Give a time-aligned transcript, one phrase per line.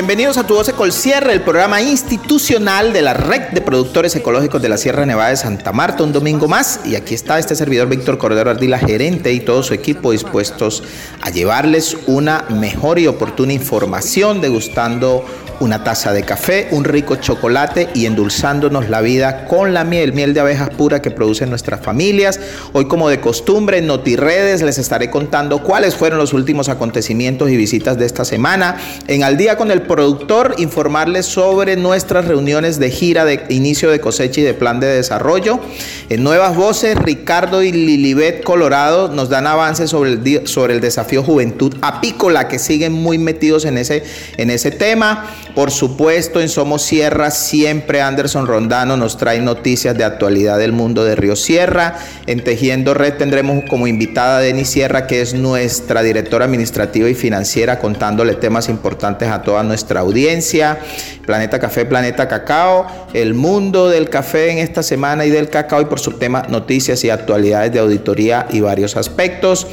[0.00, 4.70] bienvenidos a Tu Voz Cierre, el programa institucional de la Red de Productores Ecológicos de
[4.70, 6.80] la Sierra Nevada de Santa Marta, un domingo más.
[6.86, 10.82] Y aquí está este servidor Víctor Cordero Ardila, gerente y todo su equipo dispuestos
[11.20, 15.22] a llevarles una mejor y oportuna información, degustando
[15.60, 20.34] una taza de café, un rico chocolate y endulzándonos la vida con la miel, miel
[20.34, 22.40] de abejas pura que producen nuestras familias.
[22.72, 27.56] Hoy, como de costumbre, en NotiRedes les estaré contando cuáles fueron los últimos acontecimientos y
[27.56, 28.76] visitas de esta semana.
[29.06, 34.00] En Al día con el productor, informarles sobre nuestras reuniones de gira de inicio de
[34.00, 35.60] cosecha y de plan de desarrollo.
[36.08, 41.22] En Nuevas Voces, Ricardo y Lilibet Colorado nos dan avances sobre el, sobre el desafío
[41.22, 44.02] Juventud Apícola, que siguen muy metidos en ese,
[44.36, 45.26] en ese tema.
[45.54, 51.04] Por supuesto, en Somos Sierra, siempre Anderson Rondano nos trae noticias de actualidad del mundo
[51.04, 51.98] de Río Sierra.
[52.26, 57.14] En Tejiendo Red tendremos como invitada a Denis Sierra, que es nuestra directora administrativa y
[57.14, 60.78] financiera, contándole temas importantes a toda nuestra audiencia.
[61.26, 65.86] Planeta Café, Planeta Cacao, el mundo del café en esta semana y del cacao, y
[65.86, 69.66] por su tema noticias y actualidades de auditoría y varios aspectos.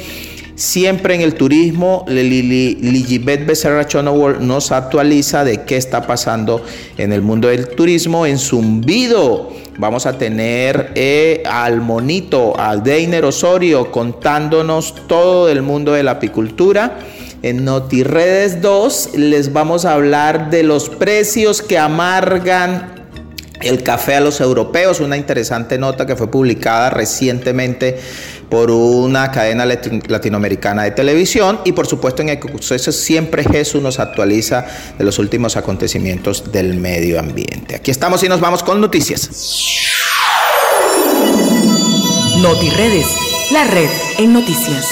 [0.58, 6.64] Siempre en el turismo, Ligibet Becerra Chonowol nos actualiza de qué está pasando
[6.96, 8.26] en el mundo del turismo.
[8.26, 15.92] En Zumbido vamos a tener eh, al monito, al Deiner Osorio, contándonos todo del mundo
[15.92, 16.98] de la apicultura.
[17.42, 22.98] En NotiRedes 2 les vamos a hablar de los precios que amargan
[23.60, 27.98] el café a los europeos, una interesante nota que fue publicada recientemente
[28.48, 33.98] por una cadena lati- latinoamericana de televisión y por supuesto en Ecosucesos siempre Jesús nos
[33.98, 34.64] actualiza
[34.96, 37.74] de los últimos acontecimientos del medio ambiente.
[37.76, 39.28] Aquí estamos y nos vamos con noticias.
[42.40, 43.06] NotiRedes,
[43.50, 44.86] la red en noticias.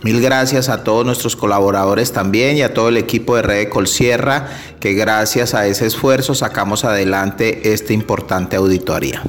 [0.02, 4.48] Mil gracias a todos nuestros colaboradores también y a todo el equipo de Red Colsierra
[4.80, 9.22] que gracias a ese esfuerzo sacamos adelante esta importante auditoría.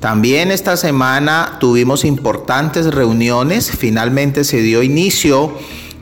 [0.00, 5.52] También esta semana tuvimos importantes reuniones, finalmente se dio inicio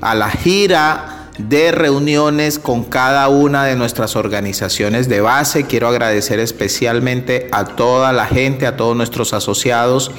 [0.00, 5.66] a la gira de reuniones con cada una de nuestras organizaciones de base.
[5.66, 10.10] Quiero agradecer especialmente a toda la gente, a todos nuestros asociados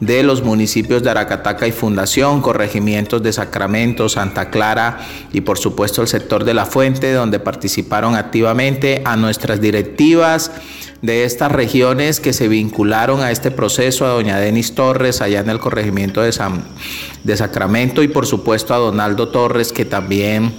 [0.00, 4.98] de los municipios de Aracataca y Fundación, corregimientos de Sacramento, Santa Clara
[5.32, 10.52] y por supuesto el sector de la Fuente, donde participaron activamente a nuestras directivas
[11.02, 15.50] de estas regiones que se vincularon a este proceso, a doña Denis Torres, allá en
[15.50, 16.64] el corregimiento de, San,
[17.24, 20.52] de Sacramento, y por supuesto a Donaldo Torres, que también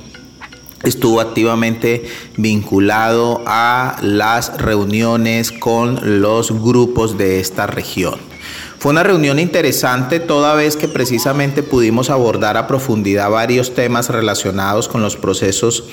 [0.84, 2.06] estuvo activamente
[2.38, 8.30] vinculado a las reuniones con los grupos de esta región.
[8.80, 14.88] Fue una reunión interesante toda vez que precisamente pudimos abordar a profundidad varios temas relacionados
[14.88, 15.84] con los procesos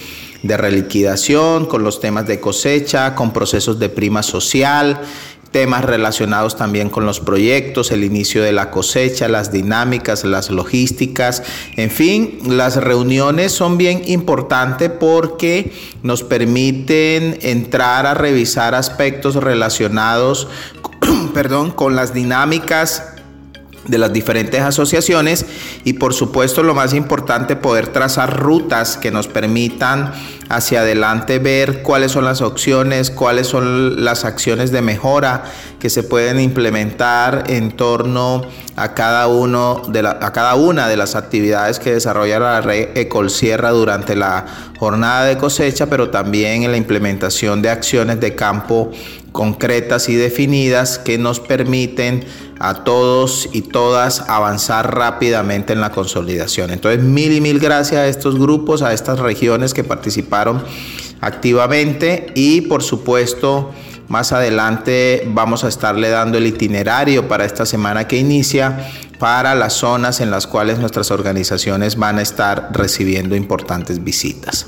[0.47, 5.01] de reliquidación, con los temas de cosecha, con procesos de prima social,
[5.51, 11.43] temas relacionados también con los proyectos, el inicio de la cosecha, las dinámicas, las logísticas,
[11.77, 15.73] en fin, las reuniones son bien importantes porque
[16.03, 20.49] nos permiten entrar a revisar aspectos relacionados
[21.35, 23.16] perdón, con las dinámicas
[23.89, 25.47] de las diferentes asociaciones
[25.85, 30.13] y por supuesto lo más importante poder trazar rutas que nos permitan
[30.49, 35.45] hacia adelante ver cuáles son las opciones, cuáles son las acciones de mejora
[35.81, 38.43] que se pueden implementar en torno
[38.77, 43.71] a cada, uno de a cada una de las actividades que desarrolla la red Ecolsierra
[43.71, 44.47] durante la
[44.79, 48.93] jornada de cosecha, pero también en la implementación de acciones de campo
[49.37, 52.25] concretas y definidas que nos permiten
[52.59, 56.71] a todos y todas avanzar rápidamente en la consolidación.
[56.71, 60.65] Entonces, mil y mil gracias a estos grupos, a estas regiones que participaron
[61.21, 63.73] activamente y por supuesto
[64.09, 69.75] más adelante vamos a estarle dando el itinerario para esta semana que inicia para las
[69.75, 74.67] zonas en las cuales nuestras organizaciones van a estar recibiendo importantes visitas.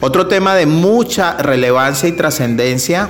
[0.00, 3.08] Otro tema de mucha relevancia y trascendencia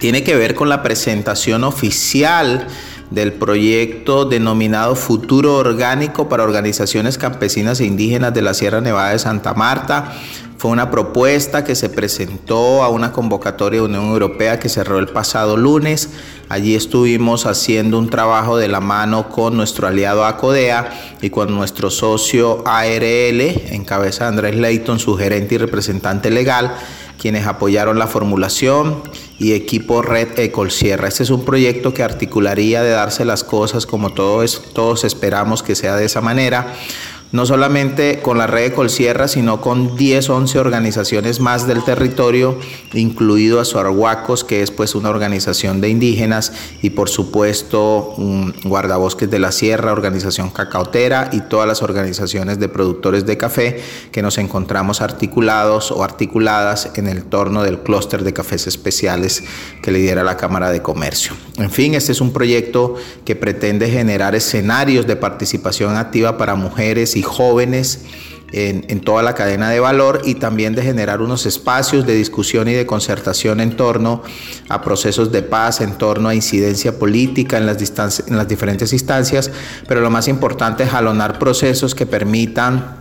[0.00, 2.66] tiene que ver con la presentación oficial
[3.10, 9.18] del proyecto denominado Futuro Orgánico para Organizaciones Campesinas e Indígenas de la Sierra Nevada de
[9.18, 10.12] Santa Marta.
[10.56, 15.08] Fue una propuesta que se presentó a una convocatoria de Unión Europea que cerró el
[15.08, 16.10] pasado lunes.
[16.48, 20.90] Allí estuvimos haciendo un trabajo de la mano con nuestro aliado ACODEA
[21.22, 26.74] y con nuestro socio ARL, en cabeza de Andrés Leighton, su gerente y representante legal
[27.20, 29.02] quienes apoyaron la formulación
[29.38, 31.06] y equipo Red Ecolsierra.
[31.06, 35.74] Este es un proyecto que articularía de darse las cosas como todos, todos esperamos que
[35.74, 36.74] sea de esa manera
[37.32, 42.58] no solamente con la red de Colsierra, sino con 10, 11 organizaciones más del territorio,
[42.92, 48.14] incluido a Suarhuacos, que es pues una organización de indígenas, y por supuesto
[48.64, 53.80] Guardabosques de la Sierra, organización cacautera, y todas las organizaciones de productores de café
[54.10, 59.44] que nos encontramos articulados o articuladas en el torno del clúster de cafés especiales
[59.82, 61.32] que lidera la Cámara de Comercio.
[61.58, 67.16] En fin, este es un proyecto que pretende generar escenarios de participación activa para mujeres
[67.16, 68.04] y jóvenes
[68.52, 72.72] en, toda la cadena de valor y también de generar unos espacios de discusión y
[72.72, 74.22] de concertación en torno
[74.68, 79.50] a procesos de paz, en torno a incidencia política en las, en las diferentes instancias,
[79.86, 82.98] pero lo más importante es jalonar procesos que permitan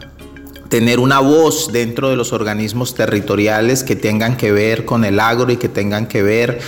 [0.70, 5.52] tener una voz dentro de los organismos territoriales que tengan que ver con el agro
[5.52, 6.60] y que tengan que ver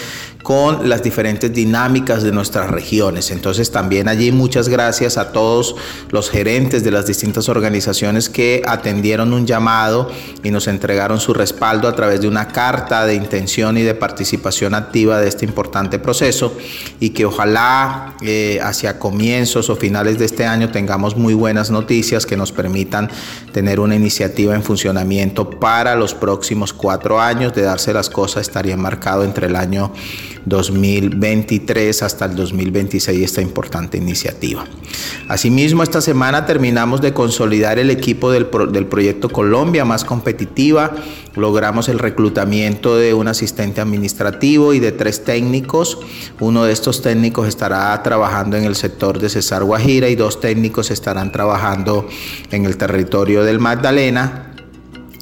[0.43, 3.31] con las diferentes dinámicas de nuestras regiones.
[3.31, 5.75] Entonces también allí muchas gracias a todos
[6.09, 10.11] los gerentes de las distintas organizaciones que atendieron un llamado
[10.43, 14.73] y nos entregaron su respaldo a través de una carta de intención y de participación
[14.73, 16.55] activa de este importante proceso
[16.99, 22.25] y que ojalá eh, hacia comienzos o finales de este año tengamos muy buenas noticias
[22.25, 23.09] que nos permitan
[23.51, 27.53] tener una iniciativa en funcionamiento para los próximos cuatro años.
[27.53, 29.91] De darse las cosas estaría marcado entre el año
[30.45, 34.65] 2023 hasta el 2026 esta importante iniciativa.
[35.27, 40.91] Asimismo, esta semana terminamos de consolidar el equipo del, del proyecto Colombia más competitiva.
[41.35, 45.99] Logramos el reclutamiento de un asistente administrativo y de tres técnicos.
[46.39, 50.91] Uno de estos técnicos estará trabajando en el sector de Cesar Guajira y dos técnicos
[50.91, 52.07] estarán trabajando
[52.51, 54.50] en el territorio del Magdalena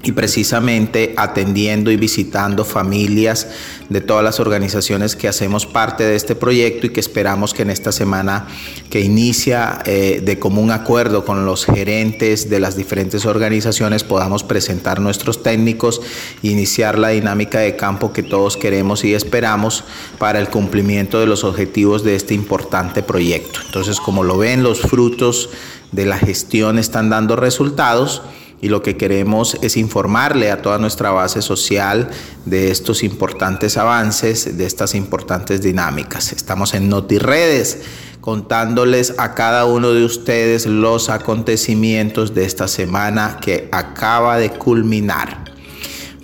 [0.10, 3.48] y precisamente atendiendo y visitando familias
[3.90, 7.70] de todas las organizaciones que hacemos parte de este proyecto y que esperamos que en
[7.70, 8.48] esta semana
[8.90, 15.00] que inicia eh, de común acuerdo con los gerentes de las diferentes organizaciones podamos presentar
[15.00, 16.02] nuestros técnicos
[16.42, 19.84] iniciar la dinámica de campo que todos queremos y esperamos
[20.18, 23.60] para el cumplimiento de los objetivos de este importante proyecto.
[23.64, 25.52] Entonces, como lo ven, los frutos
[25.92, 28.24] de la gestión están dando resultados
[28.62, 32.10] y lo que queremos es informarle a toda nuestra base social
[32.46, 36.34] de estos importantes avances, de estas importantes dinámicas.
[36.34, 37.80] Estamos en NotiRedes
[38.22, 45.49] contándoles a cada uno de ustedes los acontecimientos de esta semana que acaba de culminar.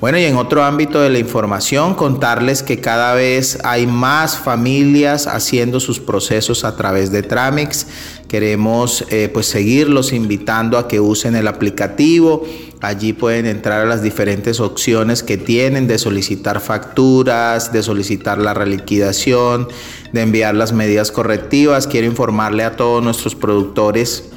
[0.05, 5.25] Bueno, y en otro ámbito de la información, contarles que cada vez hay más familias
[5.25, 7.87] haciendo sus procesos a través de Tramex.
[8.27, 12.43] Queremos eh, pues seguirlos invitando a que usen el aplicativo.
[12.81, 18.53] Allí pueden entrar a las diferentes opciones que tienen de solicitar facturas, de solicitar la
[18.53, 19.69] reliquidación,
[20.13, 21.87] de enviar las medidas correctivas.
[21.87, 24.34] Quiero informarle a todos nuestros productores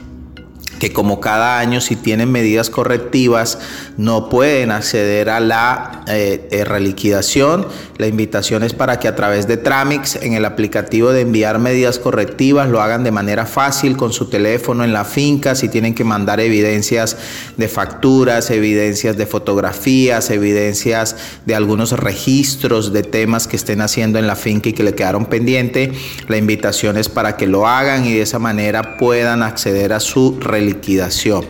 [0.78, 3.58] que como cada año si tienen medidas correctivas
[3.96, 7.66] no pueden acceder a la eh, eh, reliquidación.
[7.98, 11.98] La invitación es para que a través de Tramix en el aplicativo de enviar medidas
[11.98, 16.04] correctivas lo hagan de manera fácil con su teléfono en la finca, si tienen que
[16.04, 17.16] mandar evidencias
[17.56, 24.26] de facturas, evidencias de fotografías, evidencias de algunos registros de temas que estén haciendo en
[24.26, 25.92] la finca y que le quedaron pendiente,
[26.28, 30.38] la invitación es para que lo hagan y de esa manera puedan acceder a su
[30.38, 31.44] reliquidación liquidación.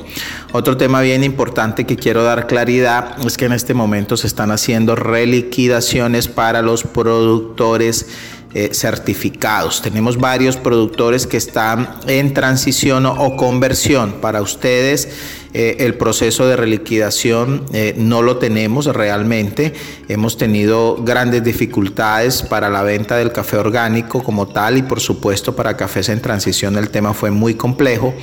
[0.53, 4.51] Otro tema bien importante que quiero dar claridad es que en este momento se están
[4.51, 8.07] haciendo reliquidaciones para los productores
[8.55, 9.83] eh, certificados.
[9.83, 14.15] Tenemos varios productores que están en transición o conversión.
[14.23, 15.07] Para ustedes
[15.53, 19.75] eh, el proceso de reliquidación eh, no lo tenemos realmente.
[20.09, 25.55] Hemos tenido grandes dificultades para la venta del café orgánico como tal y por supuesto
[25.55, 28.15] para cafés en transición el tema fue muy complejo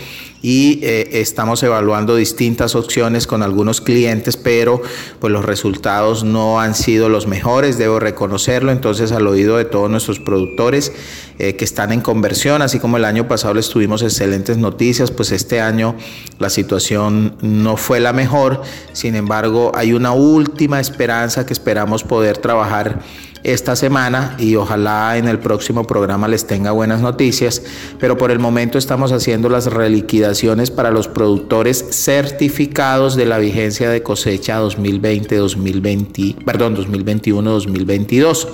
[0.46, 4.80] y eh, estamos evaluando distintas opciones con algunos clientes, pero
[5.20, 9.90] pues los resultados no han sido los mejores, debo reconocerlo, entonces al oído de todos
[9.90, 10.92] nuestros productores
[11.40, 15.32] eh, que están en conversión, así como el año pasado les tuvimos excelentes noticias, pues
[15.32, 15.96] este año
[16.38, 18.62] la situación no fue la mejor,
[18.94, 23.02] sin embargo hay una última esperanza que esperamos poder trabajar
[23.46, 27.62] esta semana y ojalá en el próximo programa les tenga buenas noticias,
[28.00, 33.90] pero por el momento estamos haciendo las reliquidaciones para los productores certificados de la vigencia
[33.90, 38.48] de cosecha 2020-2020, perdón, 2021-2022.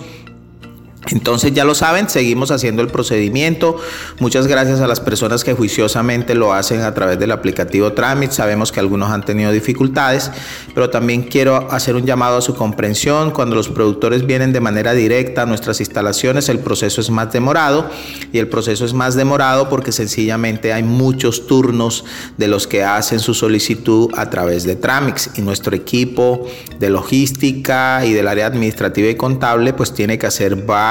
[1.10, 3.76] Entonces ya lo saben, seguimos haciendo el procedimiento.
[4.20, 8.30] Muchas gracias a las personas que juiciosamente lo hacen a través del aplicativo Tramit.
[8.30, 10.30] Sabemos que algunos han tenido dificultades,
[10.76, 13.32] pero también quiero hacer un llamado a su comprensión.
[13.32, 17.90] Cuando los productores vienen de manera directa a nuestras instalaciones, el proceso es más demorado
[18.32, 22.06] y el proceso es más demorado porque sencillamente hay muchos turnos
[22.38, 26.48] de los que hacen su solicitud a través de Tramix y nuestro equipo
[26.80, 30.91] de logística y del área administrativa y contable pues tiene que hacer varios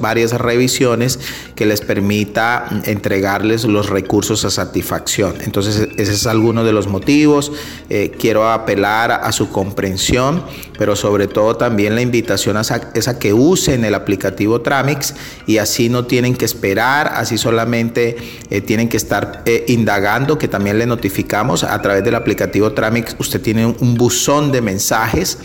[0.00, 1.18] varias revisiones
[1.54, 5.34] que les permita entregarles los recursos a satisfacción.
[5.44, 7.52] Entonces, ese es alguno de los motivos.
[7.90, 10.42] Eh, quiero apelar a, su comprensión,
[10.78, 12.62] pero sobre todo también la invitación a,
[12.94, 15.14] es que usen el aplicativo Tramix
[15.46, 18.16] y así no tienen que esperar, así solamente
[18.50, 23.16] eh, tienen que estar eh, indagando, que también le notificamos a través del aplicativo Tramix.
[23.18, 25.38] Usted tiene un buzón de mensajes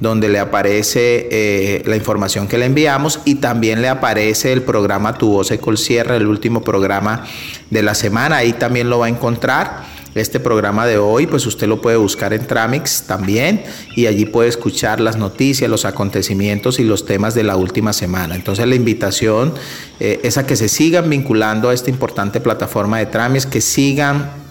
[0.00, 5.50] donde le aparece la información que le enviamos también le aparece el programa Tu Voz
[5.50, 7.24] Ecol Cierre, el último programa
[7.70, 8.38] de la semana.
[8.38, 10.02] Ahí también lo va a encontrar.
[10.14, 13.64] Este programa de hoy, pues usted lo puede buscar en Tramix también
[13.96, 18.34] y allí puede escuchar las noticias, los acontecimientos y los temas de la última semana.
[18.34, 19.54] Entonces la invitación
[20.00, 24.41] eh, es a que se sigan vinculando a esta importante plataforma de Tramix, que sigan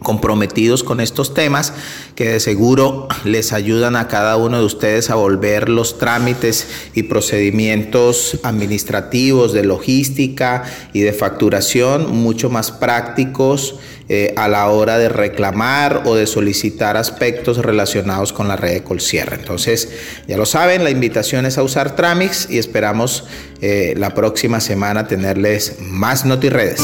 [0.00, 1.72] comprometidos con estos temas
[2.14, 7.04] que de seguro les ayudan a cada uno de ustedes a volver los trámites y
[7.04, 13.76] procedimientos administrativos de logística y de facturación mucho más prácticos
[14.08, 18.84] eh, a la hora de reclamar o de solicitar aspectos relacionados con la red de
[18.84, 19.34] Colcierra.
[19.34, 19.88] Entonces,
[20.28, 23.24] ya lo saben, la invitación es a usar Tramix y esperamos
[23.60, 26.82] eh, la próxima semana tenerles más NotiRedes.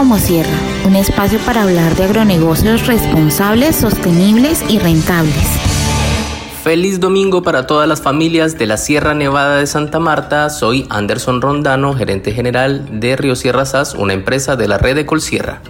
[0.00, 5.36] Somos Sierra, un espacio para hablar de agronegocios responsables, sostenibles y rentables.
[6.64, 10.48] Feliz domingo para todas las familias de la Sierra Nevada de Santa Marta.
[10.48, 15.04] Soy Anderson Rondano, gerente general de Río Sierra SAS, una empresa de la red de
[15.04, 15.60] Colsierra.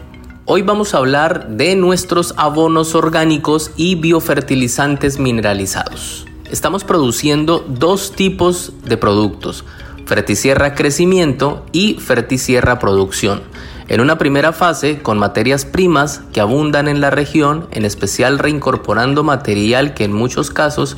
[0.44, 6.24] Hoy vamos a hablar de nuestros abonos orgánicos y biofertilizantes mineralizados.
[6.52, 9.64] Estamos produciendo dos tipos de productos,
[10.06, 13.42] Fertisierra Crecimiento y Fertisierra Producción
[13.90, 19.24] en una primera fase con materias primas que abundan en la región, en especial reincorporando
[19.24, 20.96] material que en muchos casos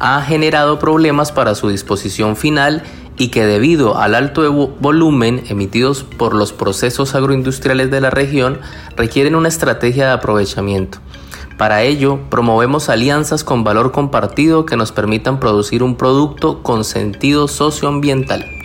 [0.00, 2.82] ha generado problemas para su disposición final
[3.16, 8.60] y que debido al alto volumen emitidos por los procesos agroindustriales de la región
[8.98, 10.98] requieren una estrategia de aprovechamiento.
[11.56, 17.48] Para ello, promovemos alianzas con valor compartido que nos permitan producir un producto con sentido
[17.48, 18.55] socioambiental.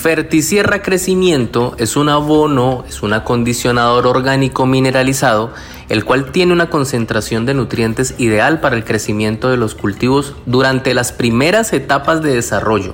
[0.00, 5.52] Fertisierra Crecimiento es un abono, es un acondicionador orgánico mineralizado,
[5.88, 10.94] el cual tiene una concentración de nutrientes ideal para el crecimiento de los cultivos durante
[10.94, 12.92] las primeras etapas de desarrollo,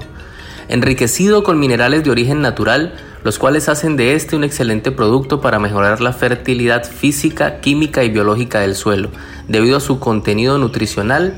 [0.69, 5.59] enriquecido con minerales de origen natural, los cuales hacen de este un excelente producto para
[5.59, 9.11] mejorar la fertilidad física, química y biológica del suelo,
[9.47, 11.37] debido a su contenido nutricional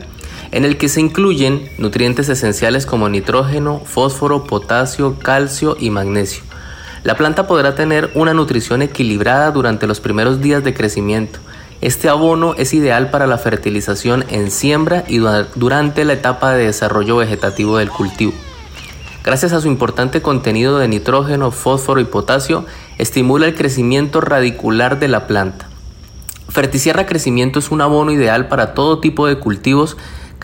[0.52, 6.42] en el que se incluyen nutrientes esenciales como nitrógeno, fósforo, potasio, calcio y magnesio.
[7.02, 11.38] La planta podrá tener una nutrición equilibrada durante los primeros días de crecimiento.
[11.80, 15.18] Este abono es ideal para la fertilización en siembra y
[15.54, 18.32] durante la etapa de desarrollo vegetativo del cultivo.
[19.22, 22.64] Gracias a su importante contenido de nitrógeno, fósforo y potasio,
[22.96, 25.68] estimula el crecimiento radicular de la planta.
[26.48, 29.96] Ferticierra Crecimiento es un abono ideal para todo tipo de cultivos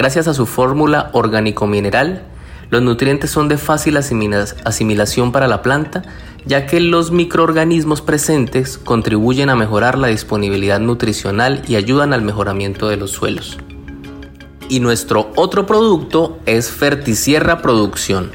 [0.03, 2.25] gracias a su fórmula orgánico-mineral.
[2.71, 6.03] Los nutrientes son de fácil asimilación para la planta,
[6.45, 12.89] ya que los microorganismos presentes contribuyen a mejorar la disponibilidad nutricional y ayudan al mejoramiento
[12.89, 13.59] de los suelos.
[14.69, 18.33] Y nuestro otro producto es Ferticierra Producción.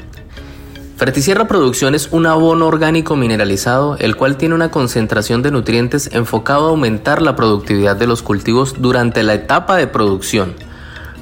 [0.96, 6.68] Ferticierra Producción es un abono orgánico mineralizado, el cual tiene una concentración de nutrientes enfocado
[6.68, 10.67] a aumentar la productividad de los cultivos durante la etapa de producción.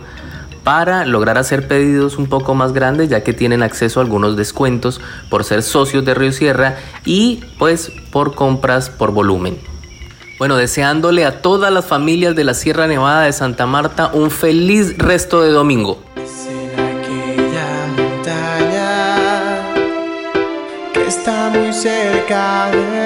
[0.62, 5.00] para lograr hacer pedidos un poco más grandes ya que tienen acceso a algunos descuentos
[5.30, 6.76] por ser socios de Río Sierra
[7.06, 9.56] y pues por compras por volumen.
[10.38, 14.98] Bueno, deseándole a todas las familias de la Sierra Nevada de Santa Marta un feliz
[14.98, 16.02] resto de domingo.
[21.72, 22.97] Cerca del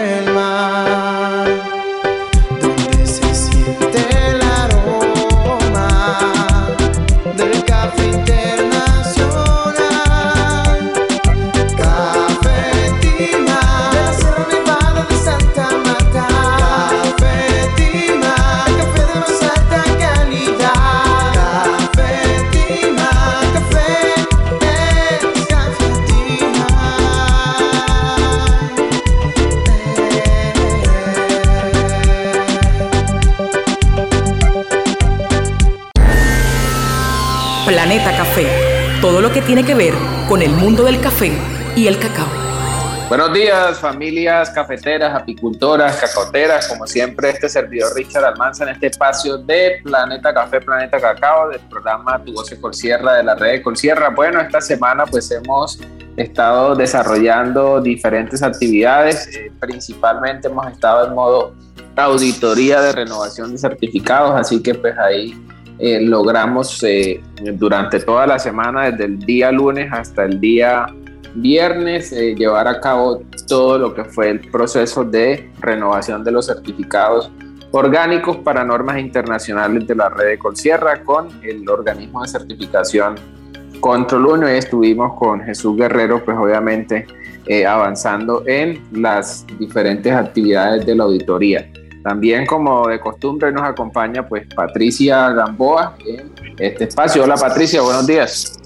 [39.55, 39.93] tiene que ver
[40.31, 41.31] con el mundo del café
[41.77, 42.27] y el cacao.
[43.11, 46.67] Buenos días, familias cafeteras, apicultoras, cacoteras.
[46.69, 51.61] Como siempre, este servidor Richard Almanza en este espacio de Planeta Café, Planeta Cacao, del
[51.69, 54.09] programa Tu Voz Colsierra, de la red de Colsierra.
[54.09, 55.79] Bueno, esta semana pues hemos
[56.17, 59.27] estado desarrollando diferentes actividades.
[59.37, 61.53] Eh, principalmente hemos estado en modo
[61.95, 65.39] auditoría de renovación de certificados, así que pues ahí
[65.85, 67.21] eh, logramos eh,
[67.55, 70.87] durante toda la semana, desde el día lunes hasta el día
[71.35, 76.47] viernes, eh, llevar a cabo todo lo que fue el proceso de renovación de los
[76.47, 77.33] certificados
[77.73, 83.17] orgánicos para normas internacionales de la red de Colsierra con el organismo de certificación
[83.81, 87.09] Control 1 y estuvimos con Jesús Guerrero, pues obviamente
[87.67, 91.69] avanzando en las diferentes actividades de la auditoría.
[92.03, 97.23] También como de costumbre nos acompaña pues Patricia Gamboa en este espacio.
[97.23, 98.59] Hola Patricia, buenos días.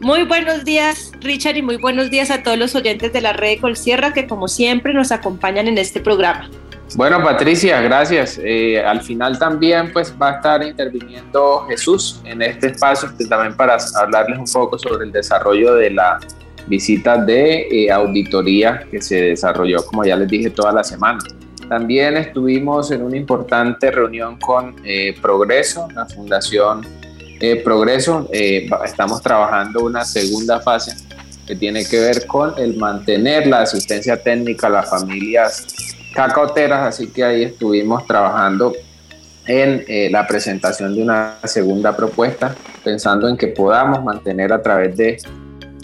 [0.00, 3.56] Muy buenos días, Richard, y muy buenos días a todos los oyentes de la red
[3.56, 6.48] de Colsierra que como siempre nos acompañan en este programa.
[6.96, 8.40] Bueno, Patricia, gracias.
[8.42, 13.56] Eh, al final también pues va a estar interviniendo Jesús en este espacio pues, también
[13.56, 16.18] para hablarles un poco sobre el desarrollo de la
[16.66, 21.18] visita de eh, auditoría que se desarrolló, como ya les dije, toda la semana.
[21.70, 26.84] También estuvimos en una importante reunión con eh, Progreso, la Fundación
[27.38, 28.28] eh, Progreso.
[28.32, 30.96] Eh, estamos trabajando una segunda fase
[31.46, 35.68] que tiene que ver con el mantener la asistencia técnica a las familias
[36.12, 38.74] cacaoteras, así que ahí estuvimos trabajando
[39.46, 42.52] en la presentación de una segunda propuesta,
[42.82, 45.18] pensando en que podamos mantener a través de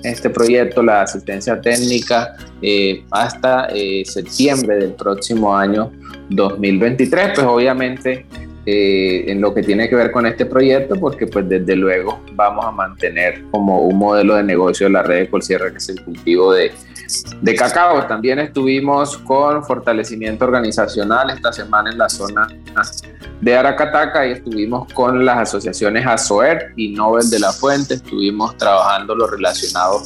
[0.07, 5.93] este proyecto la asistencia técnica eh, hasta eh, septiembre del próximo año
[6.31, 8.27] 2023, pues obviamente
[8.69, 12.65] eh, en lo que tiene que ver con este proyecto, porque pues desde luego vamos
[12.65, 16.53] a mantener como un modelo de negocio la red de Colsierra, que es el cultivo
[16.53, 16.73] de,
[17.41, 18.05] de cacao.
[18.07, 22.49] También estuvimos con fortalecimiento organizacional esta semana en la zona
[23.41, 29.15] de Aracataca y estuvimos con las asociaciones ASOER y Nobel de la Fuente, estuvimos trabajando
[29.15, 30.03] lo relacionado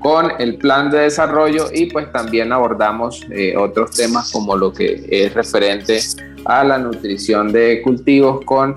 [0.00, 5.06] con el plan de desarrollo y pues también abordamos eh, otros temas como lo que
[5.08, 6.00] es referente
[6.44, 8.74] a la nutrición de cultivos con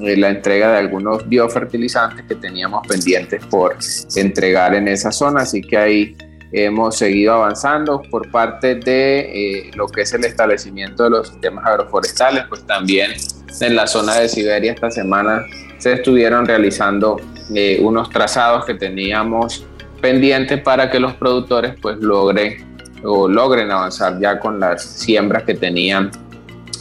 [0.00, 3.76] eh, la entrega de algunos biofertilizantes que teníamos pendientes por
[4.16, 6.16] entregar en esa zona, así que ahí
[6.52, 11.66] hemos seguido avanzando por parte de eh, lo que es el establecimiento de los sistemas
[11.66, 13.12] agroforestales, pues también
[13.60, 15.44] en la zona de Siberia esta semana
[15.78, 17.20] se estuvieron realizando
[17.80, 19.66] unos trazados que teníamos
[20.00, 22.74] pendiente para que los productores pues logren
[23.04, 26.10] o logren avanzar ya con las siembras que tenían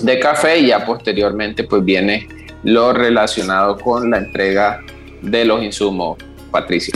[0.04, 2.28] de café y ya posteriormente pues viene
[2.64, 4.80] lo relacionado con la entrega
[5.22, 6.18] de los insumos.
[6.52, 6.94] Patricia.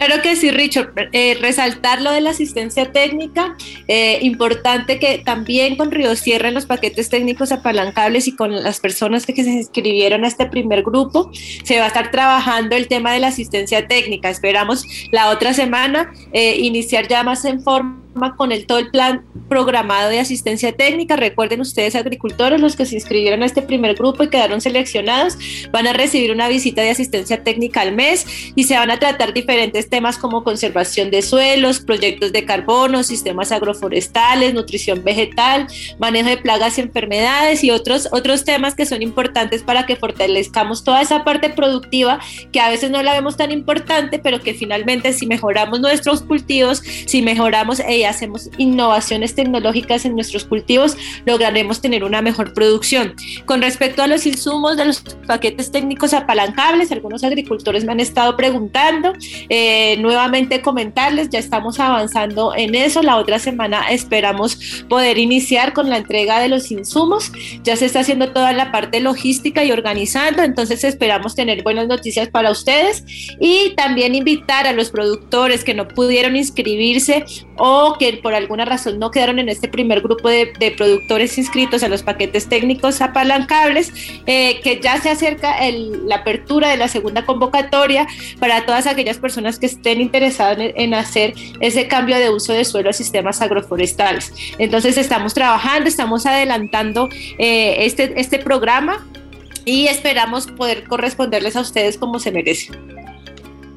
[0.00, 0.94] Claro que sí, Richard.
[1.12, 3.54] Eh, resaltar lo de la asistencia técnica.
[3.86, 8.80] Eh, importante que también con Río Sierra en los paquetes técnicos apalancables y con las
[8.80, 11.30] personas que, se inscribieron a este primer grupo,
[11.64, 14.30] se va a estar trabajando el tema de la asistencia técnica.
[14.30, 18.00] Esperamos la otra semana eh, iniciar ya más en forma
[18.36, 21.16] con el todo el plan programado de asistencia técnica.
[21.16, 25.36] Recuerden ustedes, agricultores, los que se inscribieron a este primer grupo y quedaron seleccionados,
[25.70, 29.32] van a recibir una visita de asistencia técnica al mes y se van a tratar
[29.32, 35.66] diferentes temas como conservación de suelos, proyectos de carbono, sistemas agroforestales, nutrición vegetal,
[35.98, 40.84] manejo de plagas y enfermedades y otros, otros temas que son importantes para que fortalezcamos
[40.84, 42.20] toda esa parte productiva
[42.52, 46.82] que a veces no la vemos tan importante, pero que finalmente si mejoramos nuestros cultivos,
[47.06, 53.14] si mejoramos y hacemos innovaciones tecnológicas en nuestros cultivos, lograremos tener una mejor producción.
[53.44, 58.36] Con respecto a los insumos de los paquetes técnicos apalancables, algunos agricultores me han estado
[58.36, 59.12] preguntando.
[59.48, 63.02] Eh, nuevamente comentarles, ya estamos avanzando en eso.
[63.02, 67.30] La otra semana esperamos poder iniciar con la entrega de los insumos.
[67.62, 72.28] Ya se está haciendo toda la parte logística y organizando, entonces esperamos tener buenas noticias
[72.28, 73.04] para ustedes
[73.38, 77.24] y también invitar a los productores que no pudieron inscribirse
[77.58, 81.88] o que por alguna razón no quedaron en este primer grupo de, productores inscritos a
[81.88, 83.92] los paquetes técnicos apalancables,
[84.26, 85.56] eh, que ya se acerca
[86.06, 88.06] la apertura de la segunda convocatoria
[88.38, 92.90] para todas aquellas personas que estén interesadas en, hacer ese cambio de uso de suelo
[92.90, 94.32] a sistemas agroforestales.
[94.58, 99.06] Entonces estamos trabajando, estamos adelantando eh, este, este programa
[99.64, 102.70] y esperamos poder corresponderles a ustedes como se merece.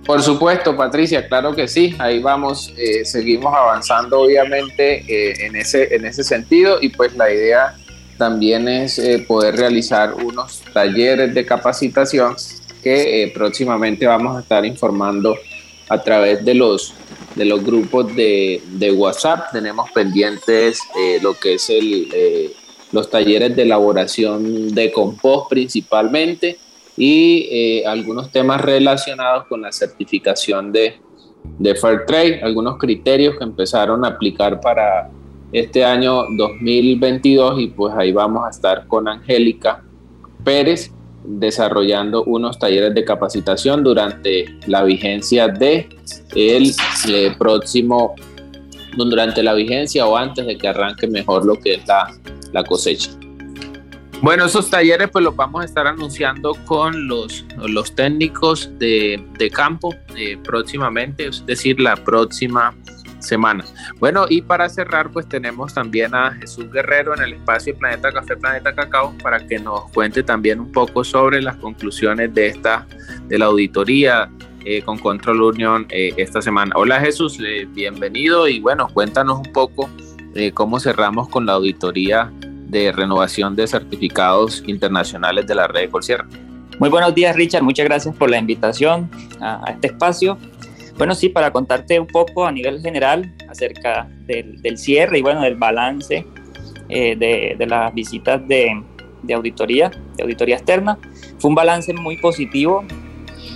[0.05, 1.95] Por supuesto, Patricia, claro que sí.
[1.97, 7.31] Ahí vamos, eh, seguimos avanzando obviamente eh, en, ese, en ese sentido y pues la
[7.31, 7.75] idea
[8.17, 12.35] también es eh, poder realizar unos talleres de capacitación
[12.83, 15.37] que próximamente vamos a estar informando
[15.87, 16.93] a través de los,
[17.35, 19.53] de los grupos de, de WhatsApp.
[19.53, 20.81] Tenemos pendientes
[21.21, 22.53] lo que es el,
[22.91, 26.57] los talleres de elaboración de compost principalmente
[26.97, 30.95] y eh, algunos temas relacionados con la certificación de,
[31.59, 35.09] de Fair Trade, algunos criterios que empezaron a aplicar para
[35.51, 39.83] este año 2022 y pues ahí vamos a estar con Angélica
[40.43, 40.91] Pérez
[41.23, 45.87] desarrollando unos talleres de capacitación durante la vigencia de
[46.35, 46.73] el
[47.07, 48.15] eh, próximo
[48.97, 52.07] durante la vigencia o antes de que arranque mejor lo que es la,
[52.51, 53.11] la cosecha.
[54.23, 59.21] Bueno, esos talleres pues los vamos a estar anunciando con los, los técnicos de,
[59.53, 62.73] campo eh, próximamente, es decir, la próxima
[63.19, 63.65] semana.
[63.99, 68.37] Bueno, y para cerrar, pues tenemos también a Jesús Guerrero en el espacio Planeta Café,
[68.37, 72.87] Planeta Cacao, para que nos cuente también un poco sobre las conclusiones de esta,
[73.27, 74.29] de la auditoría
[74.63, 76.71] eh, con Control Union eh, esta semana.
[76.77, 77.39] Hola Jesús,
[77.71, 79.89] bienvenido y bueno, cuéntanos un poco
[80.53, 82.31] cómo cerramos con la auditoría
[82.73, 86.25] de renovación de certificados internacionales de la red de Colsierra.
[86.79, 87.61] Muy buenos días, Richard.
[87.61, 89.09] Muchas gracias por la invitación
[89.39, 90.39] a, este espacio.
[90.97, 95.55] Bueno, sí, para contarte un poco a nivel general acerca del, cierre y bueno, del
[95.55, 96.25] balance
[96.89, 98.83] eh, de, las visitas de,
[99.33, 100.97] auditoría, de auditoría externa.
[101.37, 102.83] Fue un balance muy positivo,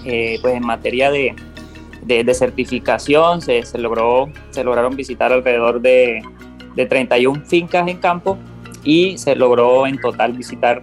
[0.06, 1.36] eh, pues en materia de,
[2.36, 6.21] certificación se, se, logró, se lograron visitar alrededor de,
[6.75, 8.38] de 31 fincas en campo
[8.88, 10.82] y se logró en total visitar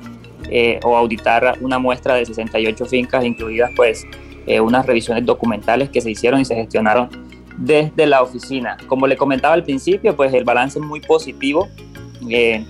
[0.50, 4.06] eh, o auditar una muestra de 68 fincas, incluidas pues
[4.46, 7.08] eh, unas revisiones documentales que se hicieron y se gestionaron
[7.56, 8.76] desde la oficina.
[8.88, 11.66] Como le comentaba al principio, pues el balance es muy positivo.
[12.28, 12.62] Eh,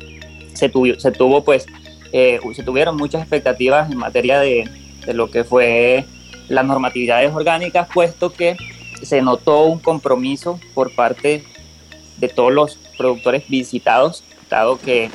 [0.52, 1.66] se, tuvo, se tuvo pues
[2.12, 4.70] eh, se tuvieron muchas expectativas en materia de,
[5.04, 6.04] de lo que fue
[6.48, 8.56] las normatividades orgánicas, puesto que
[9.02, 11.42] se notó un compromiso por parte
[12.18, 15.10] de todos los productores visitados, dado que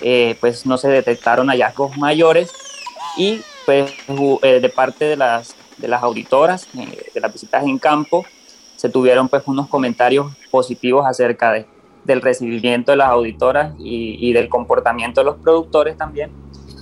[0.00, 2.52] eh, pues no se detectaron hallazgos mayores
[3.16, 3.92] y pues
[4.42, 8.24] eh, de parte de las, de las auditoras, eh, de las visitas en campo,
[8.76, 11.66] se tuvieron pues unos comentarios positivos acerca de,
[12.04, 16.30] del recibimiento de las auditoras y, del comportamiento de los productores también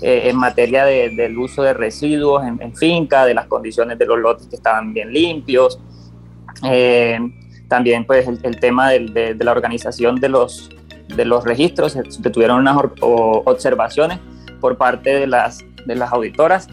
[0.03, 4.57] en materia del uso de residuos en, finca, de las condiciones de los lotes que
[4.57, 5.81] estaban bien limpios,
[7.69, 10.71] también pues el, tema de, la organización de los,
[11.09, 14.19] de los registros, se, tuvieron unas observaciones
[14.61, 16.69] por parte de las, de las auditoras,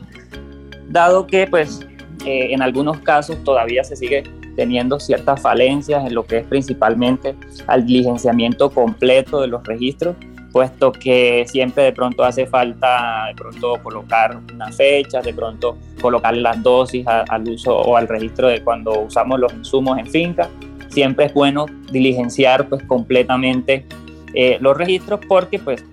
[0.87, 1.81] dado que pues
[2.25, 4.23] eh, en algunos casos todavía se sigue
[4.55, 7.35] teniendo ciertas falencias en lo que es principalmente
[7.67, 10.15] al diligenciamiento completo de los registros,
[10.51, 16.35] puesto que siempre de pronto hace falta de pronto colocar una fecha, de pronto colocar
[16.37, 20.47] las dosis al uso o al registro de cuando usamos los insumos en finca.
[20.89, 23.87] Siempre es bueno diligenciar pues completamente
[24.33, 25.85] eh, los registros porque pues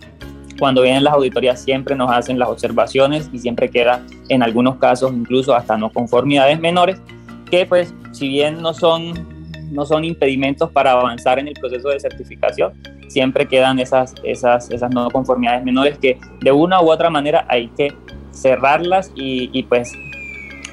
[0.59, 5.13] cuando vienen las auditorías siempre nos hacen las observaciones y siempre queda en algunos casos
[5.13, 7.01] incluso hasta no conformidades menores
[7.51, 9.15] que pues si bien no son,
[9.71, 12.73] no son impedimentos para avanzar en el proceso de certificación,
[13.09, 17.69] siempre quedan esas, esas, esas no conformidades menores que de una u otra manera hay
[17.69, 17.93] que
[18.33, 19.93] cerrarlas y, y pues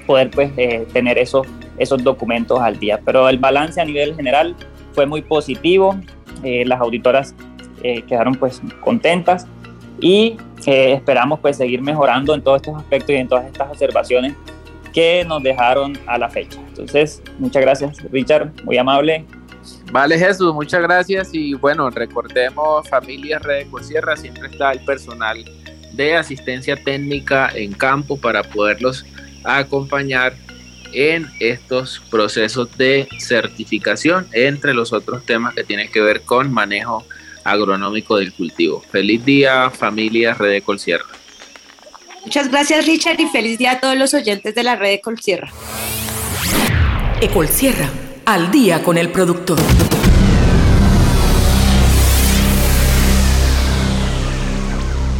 [0.06, 1.46] poder pues eh, tener esos,
[1.78, 3.00] esos documentos al día.
[3.04, 4.56] Pero el balance a nivel general
[4.94, 5.96] fue muy positivo,
[6.44, 7.36] eh, las auditoras
[7.88, 9.48] eh, quedaron pues contentas
[10.00, 14.34] y eh, esperamos pues seguir mejorando en todos estos aspectos y en todas estas observaciones
[14.94, 16.60] que nos dejaron a la fecha.
[16.68, 19.26] Entonces, muchas gracias Richard, muy amable.
[19.92, 25.46] Vale Jesús, muchas gracias y bueno, recordemos familias Red Sierra, siempre está el personal
[25.94, 29.06] de asistencia técnica en campo para poderlos
[29.44, 30.34] acompañar
[30.94, 37.06] en estos procesos de certificación, entre los otros temas que tienen que ver con manejo
[37.48, 38.84] agronómico del cultivo.
[38.92, 41.06] Feliz día, familia Red de Colsierra.
[42.24, 45.50] Muchas gracias, Richard, y feliz día a todos los oyentes de la Red de Colsierra.
[47.22, 47.90] Ecolsierra,
[48.26, 49.58] al día con el productor.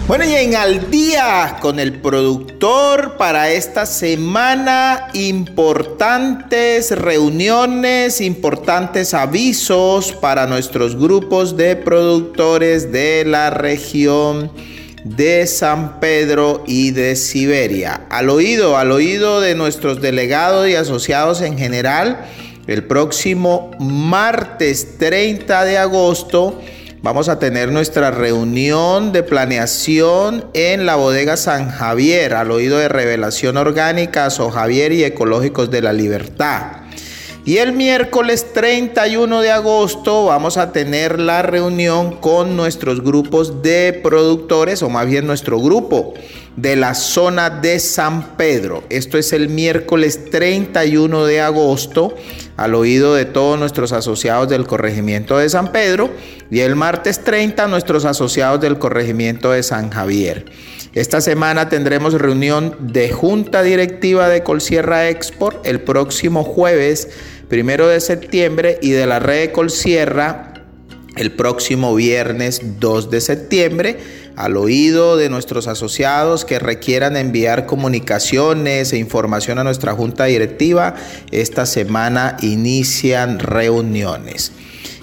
[0.08, 10.14] Bueno, y en al día con el productor para esta semana, importantes reuniones, importantes avisos
[10.14, 14.50] para nuestros grupos de productores de la región
[15.04, 18.08] de San Pedro y de Siberia.
[18.10, 22.26] Al oído, al oído de nuestros delegados y asociados en general,
[22.66, 26.62] el próximo martes 30 de agosto,
[27.08, 32.90] Vamos a tener nuestra reunión de planeación en la bodega San Javier, al oído de
[32.90, 36.64] Revelación Orgánica, So Javier y Ecológicos de la Libertad.
[37.46, 43.98] Y el miércoles 31 de agosto vamos a tener la reunión con nuestros grupos de
[44.04, 46.14] productores, o más bien nuestro grupo
[46.58, 48.84] de la zona de San Pedro.
[48.90, 52.16] Esto es el miércoles 31 de agosto,
[52.58, 56.10] al oído de todos nuestros asociados del corregimiento de San Pedro,
[56.50, 60.46] y el martes 30 nuestros asociados del corregimiento de San Javier.
[60.94, 67.10] Esta semana tendremos reunión de junta directiva de Colsierra Export el próximo jueves,
[67.50, 70.54] primero de septiembre, y de la red de Colsierra
[71.18, 73.98] el próximo viernes 2 de septiembre
[74.38, 80.94] al oído de nuestros asociados que requieran enviar comunicaciones e información a nuestra junta directiva.
[81.32, 84.52] Esta semana inician reuniones.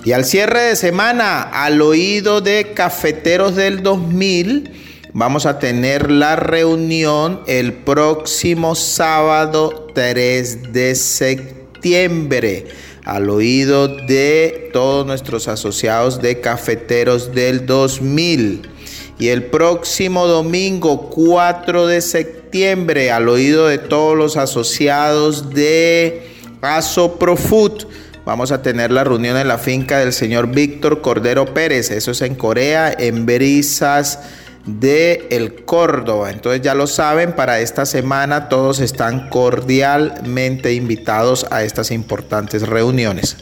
[0.04, 4.70] Y al cierre de semana, al oído de Cafeteros del 2000,
[5.12, 12.66] vamos a tener la reunión el próximo sábado 3 de septiembre
[13.04, 18.73] al oído de todos nuestros asociados de Cafeteros del 2000.
[19.18, 27.16] Y el próximo domingo 4 de septiembre, al oído de todos los asociados de Aso
[27.16, 27.84] Profut,
[28.24, 31.90] vamos a tener la reunión en la finca del señor Víctor Cordero Pérez.
[31.90, 34.18] Eso es en Corea, en Brisas
[34.66, 36.30] de El Córdoba.
[36.30, 43.36] Entonces ya lo saben, para esta semana todos están cordialmente invitados a estas importantes reuniones.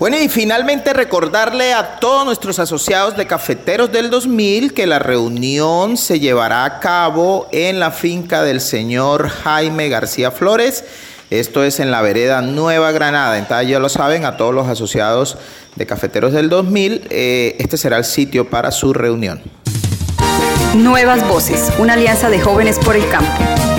[0.00, 5.98] Bueno, y finalmente recordarle a todos nuestros asociados de Cafeteros del 2000 que la reunión
[5.98, 10.84] se llevará a cabo en la finca del señor Jaime García Flores.
[11.28, 13.36] Esto es en la vereda Nueva Granada.
[13.36, 15.36] Entonces ya lo saben, a todos los asociados
[15.76, 19.42] de Cafeteros del 2000, eh, este será el sitio para su reunión.
[20.76, 23.69] Nuevas Voces, una alianza de jóvenes por el campo.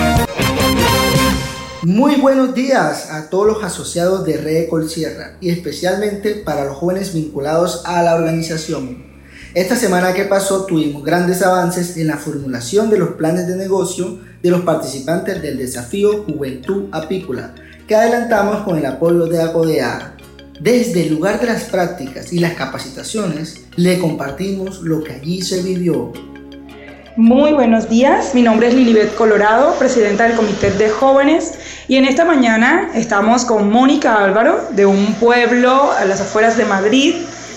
[1.84, 7.12] Muy buenos días a todos los asociados de Red Sierra y especialmente para los jóvenes
[7.12, 9.04] vinculados a la organización.
[9.52, 14.20] Esta semana que pasó tuvimos grandes avances en la formulación de los planes de negocio
[14.40, 17.52] de los participantes del desafío Juventud Apícola,
[17.88, 20.16] que adelantamos con el apoyo de ACODEA.
[20.60, 25.60] Desde el lugar de las prácticas y las capacitaciones, le compartimos lo que allí se
[25.62, 26.12] vivió.
[27.16, 32.06] Muy buenos días, mi nombre es Lilibet Colorado, presidenta del Comité de Jóvenes, y en
[32.06, 37.16] esta mañana estamos con Mónica Álvaro, de un pueblo a las afueras de Madrid,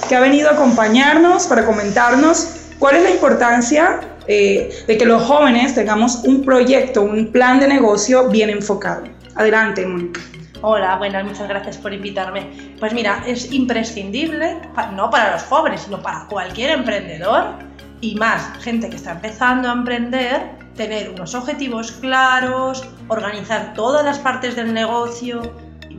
[0.09, 5.23] que ha venido a acompañarnos para comentarnos cuál es la importancia eh, de que los
[5.23, 9.03] jóvenes tengamos un proyecto, un plan de negocio bien enfocado.
[9.35, 10.19] Adelante, Mónica.
[10.63, 12.75] Hola, buenas, muchas gracias por invitarme.
[12.77, 14.57] Pues mira, es imprescindible,
[14.95, 19.73] no para los jóvenes, sino para cualquier emprendedor y más gente que está empezando a
[19.73, 25.41] emprender, tener unos objetivos claros, organizar todas las partes del negocio,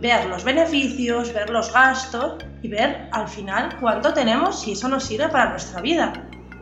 [0.01, 5.05] ver los beneficios, ver los gastos y ver al final cuánto tenemos si eso nos
[5.05, 6.13] sirve para nuestra vida.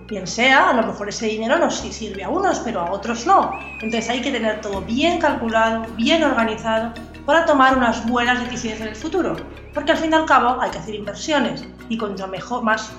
[0.07, 3.59] Bien sea, a lo mejor ese dinero nos sirve a unos, pero a otros no.
[3.81, 6.93] Entonces hay que tener todo bien calculado, bien organizado,
[7.25, 9.35] para tomar unas buenas decisiones en el futuro.
[9.73, 12.93] Porque al fin y al cabo hay que hacer inversiones y cuanto mejor, más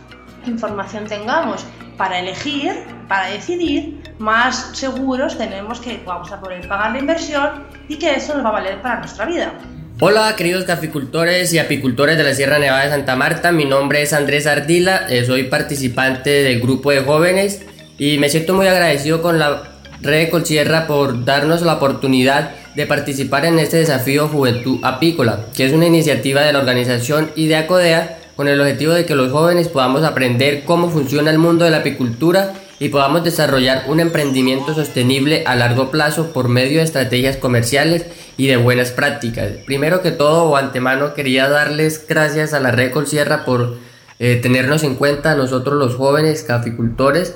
[0.48, 1.64] información tengamos
[1.98, 2.72] para elegir,
[3.08, 8.34] para decidir, más seguros tenemos que vamos a poder pagar la inversión y que eso
[8.36, 9.54] nos va a valer para nuestra vida.
[10.00, 14.12] Hola queridos caficultores y apicultores de la Sierra Nevada de Santa Marta, mi nombre es
[14.12, 17.66] Andrés Ardila, eh, soy participante del grupo de jóvenes
[17.98, 19.64] y me siento muy agradecido con la
[20.02, 25.72] Red Colsierra por darnos la oportunidad de participar en este desafío Juventud Apícola, que es
[25.72, 29.68] una iniciativa de la organización y de ACODEA con el objetivo de que los jóvenes
[29.68, 35.44] podamos aprender cómo funciona el mundo de la apicultura y podamos desarrollar un emprendimiento sostenible
[35.46, 38.06] a largo plazo por medio de estrategias comerciales
[38.38, 39.52] y de buenas prácticas.
[39.66, 43.78] Primero que todo o antemano quería darles gracias a la Red Colsierra por
[44.20, 47.36] eh, tenernos en cuenta nosotros los jóvenes caficultores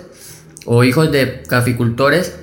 [0.66, 2.38] o hijos de caficultores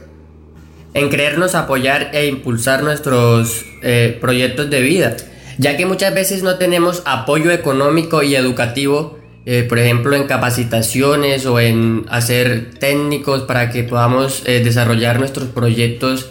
[0.95, 5.17] en creernos apoyar e impulsar nuestros eh, proyectos de vida,
[5.59, 11.47] ya que muchas veces no tenemos apoyo económico y educativo eh, por ejemplo, en capacitaciones
[11.47, 16.29] o en hacer técnicos para que podamos eh, desarrollar nuestros proyectos.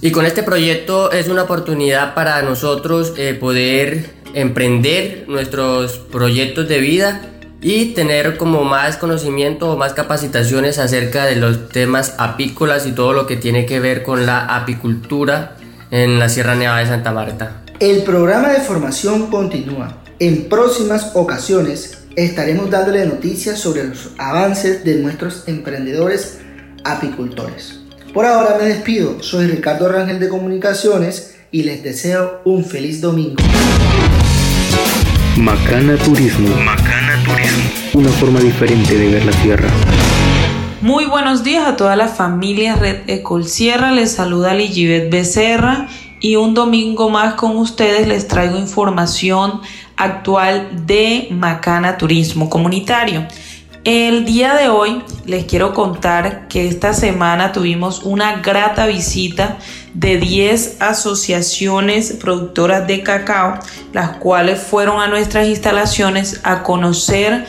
[0.00, 6.78] Y con este proyecto es una oportunidad para nosotros eh, poder emprender nuestros proyectos de
[6.78, 7.22] vida
[7.60, 13.14] y tener como más conocimiento o más capacitaciones acerca de los temas apícolas y todo
[13.14, 15.56] lo que tiene que ver con la apicultura
[15.90, 17.64] en la Sierra Nevada de Santa Marta.
[17.80, 19.98] El programa de formación continúa.
[20.18, 26.40] En próximas ocasiones estaremos dándole noticias sobre los avances de nuestros emprendedores
[26.82, 27.78] apicultores.
[28.12, 33.36] Por ahora me despido, soy Ricardo Rangel de Comunicaciones y les deseo un feliz domingo.
[35.36, 36.48] Macana Turismo.
[36.56, 37.62] Macana Turismo.
[37.94, 39.68] Una forma diferente de ver la tierra.
[40.80, 43.92] Muy buenos días a toda la familia Red Ecol Sierra.
[43.92, 45.86] Les saluda Ligibet Becerra
[46.20, 49.60] y un domingo más con ustedes les traigo información
[49.96, 53.26] actual de Macana Turismo Comunitario.
[53.84, 59.56] El día de hoy les quiero contar que esta semana tuvimos una grata visita
[59.94, 63.58] de 10 asociaciones productoras de cacao,
[63.92, 67.46] las cuales fueron a nuestras instalaciones a conocer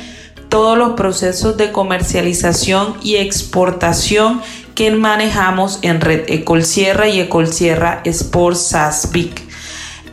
[0.49, 4.41] todos los procesos de comercialización y exportación
[4.79, 9.41] que manejamos en Red Ecolsierra y Ecolsierra Sports SASBIC.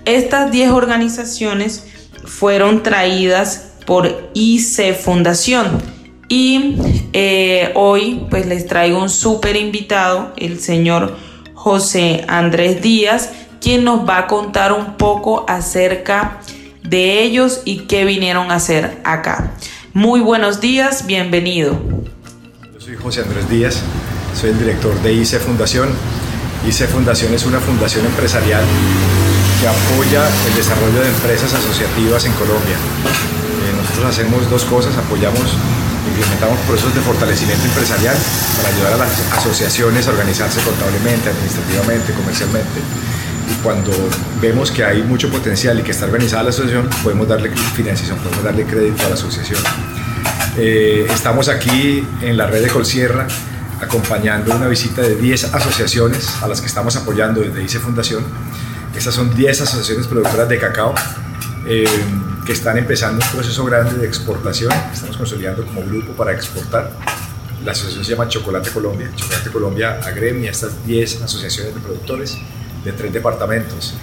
[0.04, 1.86] Estas 10 organizaciones
[2.24, 5.80] fueron traídas por IC Fundación.
[6.28, 6.78] Y
[7.12, 11.16] eh, hoy pues les traigo un súper invitado, el señor
[11.54, 16.40] José Andrés Díaz, quien nos va a contar un poco acerca
[16.82, 19.52] de ellos y qué vinieron a hacer acá.
[19.92, 21.78] Muy buenos días, bienvenido.
[22.74, 23.84] Yo soy José Andrés Díaz,
[24.36, 25.88] soy el director de IC Fundación.
[26.68, 28.62] IC Fundación es una fundación empresarial
[29.60, 32.76] que apoya el desarrollo de empresas asociativas en Colombia.
[32.76, 35.56] Eh, nosotros hacemos dos cosas, apoyamos,
[36.06, 38.14] implementamos procesos de fortalecimiento empresarial
[38.56, 42.80] para ayudar a las asociaciones a organizarse contablemente, administrativamente, comercialmente.
[43.50, 43.92] Y cuando
[44.42, 48.44] vemos que hay mucho potencial y que está organizada la asociación, podemos darle financiación, podemos
[48.44, 49.60] darle crédito a la asociación.
[50.58, 53.26] Eh, estamos aquí en la red de Colsierra
[53.80, 58.24] acompañando una visita de 10 asociaciones a las que estamos apoyando desde ICE Fundación
[58.96, 60.94] estas son 10 asociaciones productoras de cacao
[61.66, 61.84] eh,
[62.46, 64.72] que están empezando un proceso grande de exportación.
[64.92, 66.92] Estamos consolidando como grupo para exportar
[67.64, 69.10] la asociación se llama Chocolate Colombia.
[69.14, 72.38] Chocolate Colombia agremia estas 10 asociaciones de productores
[72.84, 73.94] de tres departamentos.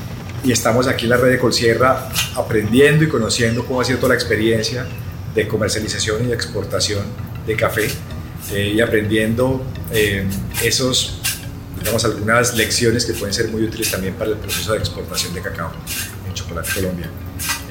[0.44, 4.10] Y estamos aquí en la red de Colsierra aprendiendo y conociendo cómo ha sido toda
[4.10, 4.86] la experiencia
[5.34, 7.04] de comercialización y exportación
[7.48, 7.90] de café
[8.52, 10.26] eh, y aprendiendo eh,
[10.64, 11.20] esos,
[11.80, 15.42] digamos, algunas lecciones que pueden ser muy útiles también para el proceso de exportación de
[15.42, 15.72] cacao
[16.28, 17.10] en Chocolate Colombia.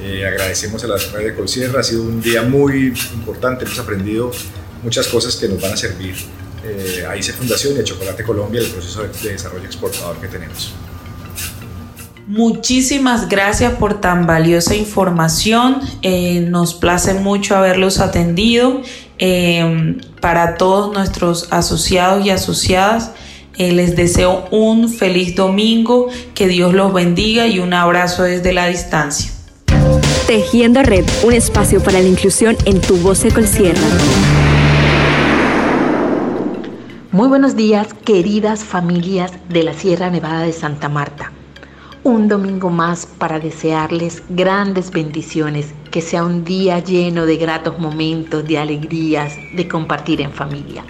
[0.01, 4.31] Eh, agradecemos a la red de Colsierra, ha sido un día muy importante, hemos aprendido
[4.83, 6.15] muchas cosas que nos van a servir
[6.65, 10.27] eh, a ICE Fundación y a Chocolate Colombia, el proceso de, de desarrollo exportador que
[10.27, 10.73] tenemos.
[12.27, 15.81] Muchísimas gracias por tan valiosa información.
[16.01, 18.81] Eh, nos place mucho haberlos atendido.
[19.19, 23.11] Eh, para todos nuestros asociados y asociadas,
[23.57, 28.67] eh, les deseo un feliz domingo, que Dios los bendiga y un abrazo desde la
[28.67, 29.31] distancia.
[30.25, 33.81] Tejiendo Red, un espacio para la inclusión en tu voz de Colsierra.
[37.11, 41.31] Muy buenos días, queridas familias de la Sierra Nevada de Santa Marta.
[42.05, 48.45] Un domingo más para desearles grandes bendiciones, que sea un día lleno de gratos momentos,
[48.45, 50.83] de alegrías, de compartir en familia.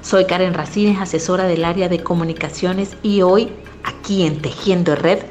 [0.00, 3.50] Soy Karen Racines, asesora del área de comunicaciones y hoy,
[3.82, 5.24] aquí en Tejiendo Red,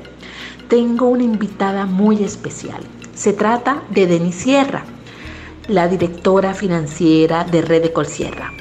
[0.68, 2.82] tengo una invitada muy especial.
[3.16, 4.84] Se trata de Denis Sierra,
[5.70, 8.52] la directora financiera de Red de Colsierra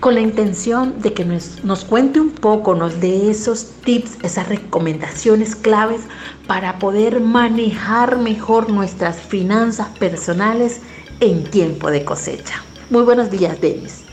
[0.00, 4.48] con la intención de que nos, nos, cuente un poco, nos dé esos tips, esas
[4.48, 6.02] recomendaciones claves
[6.46, 10.80] para poder manejar mejor nuestras finanzas personales
[11.20, 12.62] en tiempo de cosecha.
[12.90, 14.04] Muy buenos días, Denis.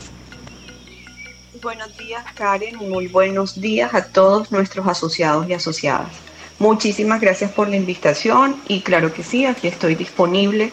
[1.62, 2.76] Buenos días, Karen.
[2.76, 6.10] Muy buenos días a todos nuestros asociados y asociadas.
[6.58, 10.72] Muchísimas gracias por la invitación y claro que sí, aquí estoy disponible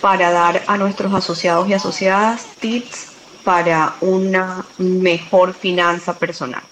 [0.00, 3.09] para dar a nuestros asociados y asociadas tips
[3.44, 6.62] para una mejor finanza personal.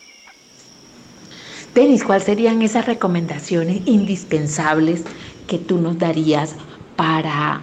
[1.75, 5.05] Denis, ¿cuáles serían esas recomendaciones indispensables
[5.47, 6.55] que tú nos darías
[6.97, 7.61] para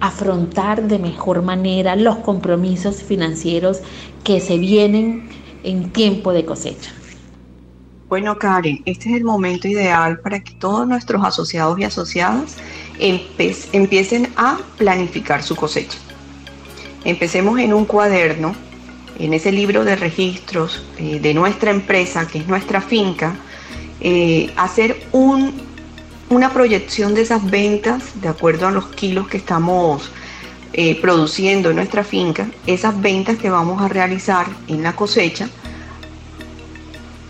[0.00, 3.80] afrontar de mejor manera los compromisos financieros
[4.24, 5.28] que se vienen
[5.64, 6.92] en tiempo de cosecha?
[8.08, 12.56] Bueno, Karen, este es el momento ideal para que todos nuestros asociados y asociadas
[12.98, 15.98] empiecen a planificar su cosecha.
[17.08, 18.54] Empecemos en un cuaderno,
[19.18, 23.34] en ese libro de registros eh, de nuestra empresa, que es nuestra finca,
[23.98, 25.54] eh, hacer un,
[26.28, 30.10] una proyección de esas ventas de acuerdo a los kilos que estamos
[30.74, 35.48] eh, produciendo en nuestra finca, esas ventas que vamos a realizar en la cosecha,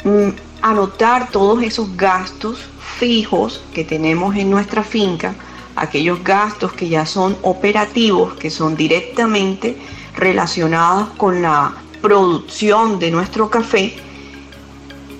[0.03, 2.59] mm, anotar todos esos gastos
[2.99, 5.37] fijos que tenemos en nuestra finca,
[5.81, 9.77] aquellos gastos que ya son operativos, que son directamente
[10.17, 13.95] relacionados con la producción de nuestro café,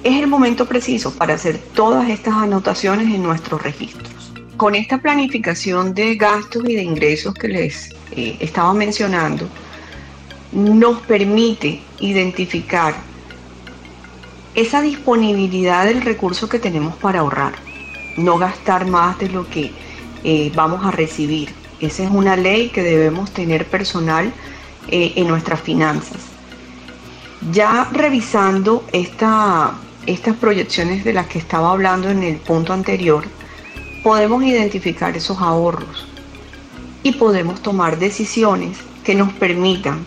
[0.05, 4.33] es el momento preciso para hacer todas estas anotaciones en nuestros registros.
[4.57, 9.49] Con esta planificación de gastos y de ingresos que les eh, estaba mencionando,
[10.53, 12.95] nos permite identificar
[14.55, 17.53] esa disponibilidad del recurso que tenemos para ahorrar,
[18.17, 19.73] no gastar más de lo que
[20.25, 21.55] eh, vamos a recibir.
[21.81, 24.33] Esa es una ley que debemos tener personal
[24.89, 26.19] eh, en nuestras finanzas.
[27.53, 29.75] Ya revisando esta,
[30.07, 33.25] estas proyecciones de las que estaba hablando en el punto anterior,
[34.03, 36.09] podemos identificar esos ahorros
[37.03, 40.05] y podemos tomar decisiones que nos permitan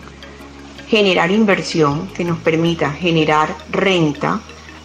[0.88, 4.40] generar inversión, que nos permita generar renta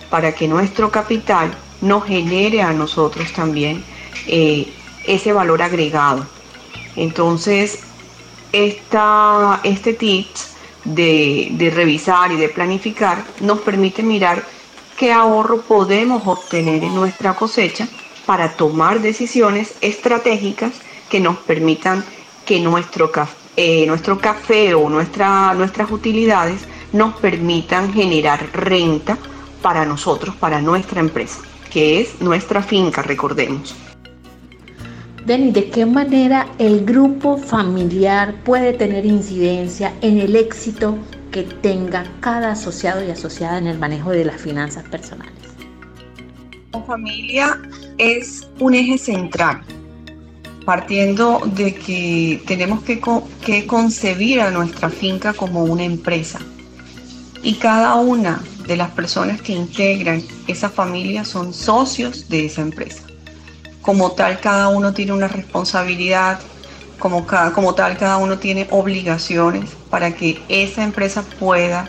[0.10, 1.52] para que nuestro capital
[1.82, 3.84] nos genere a nosotros también
[4.26, 4.67] eh,
[5.08, 6.26] ese valor agregado.
[6.96, 7.80] Entonces,
[8.52, 14.44] esta, este tips de, de revisar y de planificar nos permite mirar
[14.98, 17.88] qué ahorro podemos obtener en nuestra cosecha
[18.26, 20.74] para tomar decisiones estratégicas
[21.10, 22.04] que nos permitan
[22.46, 23.12] que nuestro,
[23.56, 26.62] eh, nuestro café o nuestra, nuestras utilidades
[26.94, 29.18] nos permitan generar renta
[29.62, 31.40] para nosotros, para nuestra empresa,
[31.72, 33.76] que es nuestra finca, recordemos.
[35.28, 40.98] Denis, ¿de qué manera el grupo familiar puede tener incidencia en el éxito
[41.32, 45.34] que tenga cada asociado y asociada en el manejo de las finanzas personales?
[46.72, 47.60] La familia
[47.98, 49.64] es un eje central,
[50.64, 53.02] partiendo de que tenemos que,
[53.46, 56.40] que concebir a nuestra finca como una empresa.
[57.44, 63.07] Y cada una de las personas que integran esa familia son socios de esa empresa
[63.88, 66.42] como tal cada uno tiene una responsabilidad,
[67.00, 71.88] como, cada, como tal cada uno tiene obligaciones para que esa empresa pueda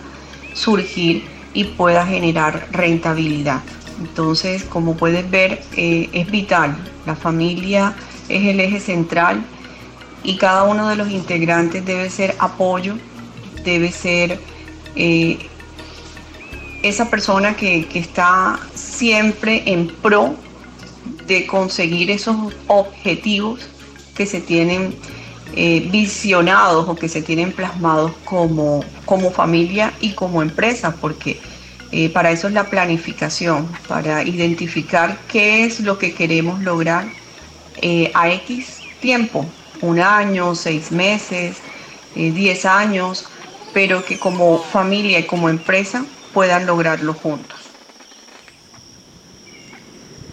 [0.55, 1.25] surgir
[1.55, 3.63] y pueda generar rentabilidad.
[3.99, 6.77] Entonces, como puedes ver, eh, es vital.
[7.05, 7.97] La familia
[8.29, 9.43] es el eje central
[10.23, 12.95] y cada uno de los integrantes debe ser apoyo,
[13.65, 14.39] debe ser
[14.95, 15.49] eh,
[16.85, 20.37] esa persona que, que está siempre en pro
[21.29, 23.69] de conseguir esos objetivos
[24.17, 24.95] que se tienen
[25.55, 31.39] eh, visionados o que se tienen plasmados como, como familia y como empresa, porque
[31.93, 37.07] eh, para eso es la planificación, para identificar qué es lo que queremos lograr
[37.81, 39.47] eh, a X tiempo,
[39.81, 41.59] un año, seis meses,
[42.15, 43.27] diez años,
[43.73, 47.58] pero que como familia y como empresa puedan lograrlo juntos.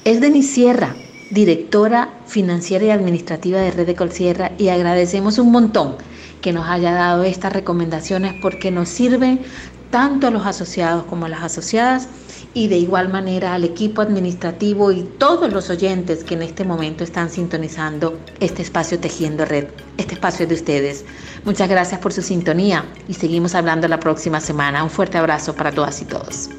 [0.06, 0.96] Es Denis Sierra,
[1.32, 5.96] directora financiera y administrativa de Red de Colsierra, y agradecemos un montón
[6.42, 9.42] que nos haya dado estas recomendaciones porque nos sirven
[9.90, 12.08] tanto a los asociados como a las asociadas
[12.54, 17.04] y de igual manera al equipo administrativo y todos los oyentes que en este momento
[17.04, 19.70] están sintonizando este espacio Tejiendo Red.
[19.98, 21.06] Este espacio es de ustedes.
[21.46, 24.84] Muchas gracias por su sintonía y seguimos hablando la próxima semana.
[24.84, 26.52] Un fuerte abrazo para todas y todos.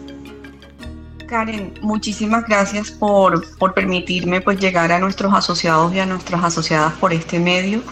[1.27, 7.13] Karen, muchísimas gracias por, permitirme pues llegar a nuestros asociados y a nuestras asociadas por
[7.13, 7.83] este medio.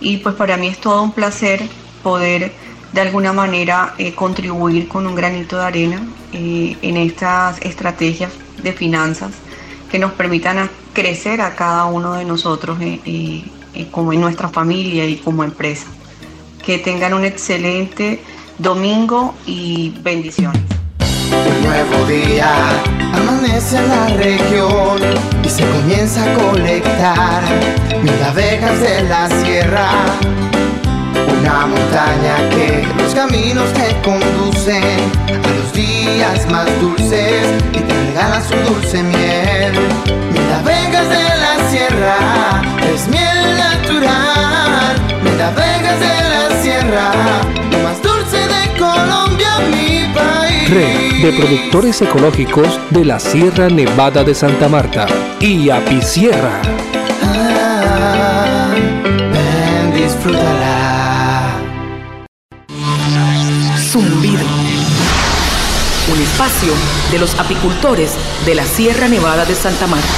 [0.00, 1.62] Y pues para mí es todo un placer
[2.02, 2.52] poder
[2.92, 8.32] de alguna manera eh, contribuir con un granito de arena eh, en estas estrategias
[8.62, 9.32] de finanzas
[9.90, 13.44] que nos permitan crecer a cada uno de nosotros eh,
[13.90, 15.86] como en nuestra familia y como empresa.
[16.64, 18.22] Que tengan un excelente
[18.58, 20.83] domingo y bendiciones.
[21.64, 22.52] Nuevo día
[23.14, 25.00] amanece en la región
[25.42, 27.42] y se comienza a colectar
[28.02, 29.88] mil abejas de la sierra.
[31.40, 34.82] Una montaña que los caminos te conducen
[35.28, 39.72] a los días más dulces y te regala su dulce miel.
[40.32, 42.16] Mil abejas de la sierra
[42.94, 44.96] es miel natural.
[45.22, 47.12] Mil abejas de la sierra,
[47.70, 50.03] lo más dulce de Colombia, mi.
[50.68, 55.06] Red de Productores Ecológicos de la Sierra Nevada de Santa Marta
[55.38, 56.62] y Apicierra.
[57.22, 58.74] Ah,
[59.30, 61.58] ven, disfrútala.
[63.78, 64.46] Zumbido.
[66.10, 66.72] Un espacio
[67.12, 68.14] de los apicultores
[68.46, 70.08] de la Sierra Nevada de Santa Marta.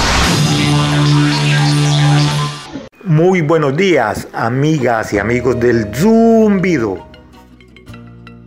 [3.02, 7.15] Muy buenos días, amigas y amigos del Zumbido.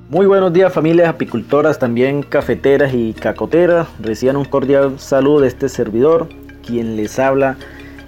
[0.09, 3.87] Muy buenos días familias apicultoras, también cafeteras y cacoteras.
[3.99, 6.27] Reciban un cordial saludo de este servidor,
[6.65, 7.57] quien les habla,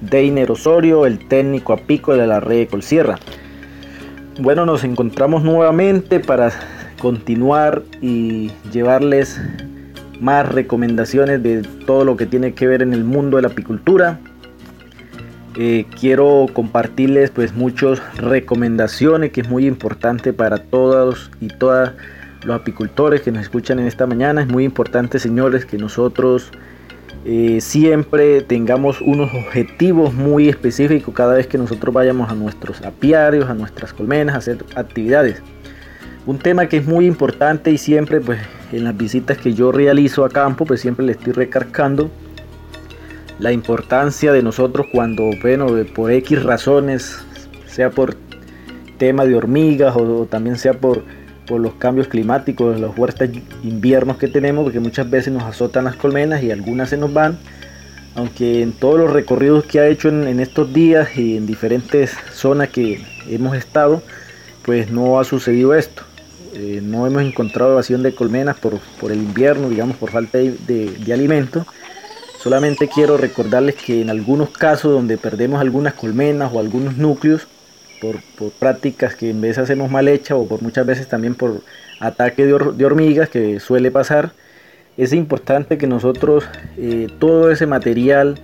[0.01, 3.19] Deiner Osorio, el técnico apícola de la red de Colsierra.
[4.39, 6.51] Bueno, nos encontramos nuevamente para
[6.99, 9.39] continuar y llevarles
[10.19, 14.19] más recomendaciones de todo lo que tiene que ver en el mundo de la apicultura.
[15.53, 21.91] Quiero compartirles pues muchas recomendaciones que es muy importante para todos y todas
[22.45, 24.41] los apicultores que nos escuchan en esta mañana.
[24.41, 26.51] Es muy importante señores que nosotros
[27.23, 33.49] eh, siempre tengamos unos objetivos muy específicos cada vez que nosotros vayamos a nuestros apiarios,
[33.49, 35.41] a nuestras colmenas, a hacer actividades.
[36.25, 38.39] Un tema que es muy importante y siempre pues
[38.71, 42.09] en las visitas que yo realizo a campo pues siempre le estoy recargando
[43.41, 47.17] la importancia de nosotros cuando, bueno, por X razones,
[47.65, 48.15] sea por
[48.99, 51.03] tema de hormigas o, también sea por,
[51.47, 53.31] por, los cambios climáticos, los fuertes
[53.63, 57.39] inviernos que tenemos, porque muchas veces nos azotan las colmenas y algunas se nos van.
[58.13, 62.69] Aunque en todos los recorridos que ha hecho en, estos días y en diferentes zonas
[62.69, 64.03] que hemos estado,
[64.63, 66.03] pues no ha sucedido esto.
[66.53, 70.51] Eh, no hemos encontrado evasión de colmenas por, por, el invierno, digamos, por falta de,
[70.67, 71.65] de, de alimento
[72.41, 77.45] Solamente quiero recordarles que en algunos casos donde perdemos algunas colmenas o algunos núcleos
[78.01, 78.17] por,
[78.53, 81.61] prácticas que en vez hacemos mal hechas o por muchas veces también por
[81.99, 84.31] ataque de, hormigas que suele pasar,
[84.97, 86.45] es importante que nosotros
[86.77, 88.39] eh, todo ese material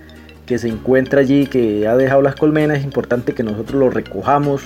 [0.46, 4.62] que se encuentra allí, que ha dejado las colmenas, es importante que nosotros lo recojamos,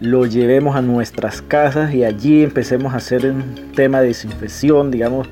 [0.00, 5.28] lo llevemos a nuestras casas y allí empecemos a hacer un tema de desinfección, digamos,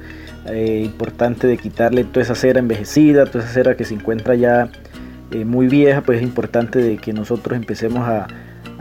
[0.47, 4.69] eh, importante de quitarle toda esa cera envejecida, toda esa cera que se encuentra ya
[5.31, 8.27] eh, muy vieja, pues es importante de que nosotros empecemos a,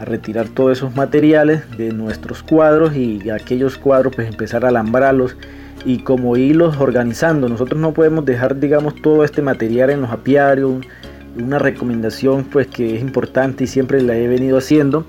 [0.06, 5.38] retirar todos esos materiales de nuestros cuadros y aquellos cuadros pues empezar a alambrarlos
[5.86, 7.50] y como irlos organizando.
[7.50, 10.86] Nosotros no podemos dejar digamos todo este material en los apiarios.
[11.38, 15.06] Una recomendación pues que es importante y siempre la he venido haciendo.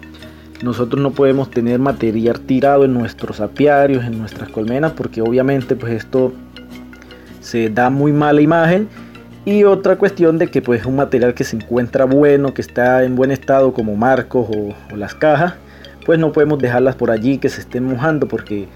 [0.63, 5.93] nosotros no podemos tener material tirado en nuestros apiarios, en nuestras colmenas, porque obviamente pues
[5.93, 6.33] esto
[7.45, 8.89] se da muy mala imagen.
[9.45, 13.15] Y otra cuestión de que pues un material que se encuentra bueno, que está en
[13.15, 15.55] buen estado como marcos o, o las cajas,
[16.05, 18.69] pues no podemos dejarlas por allí que se estén mojando porque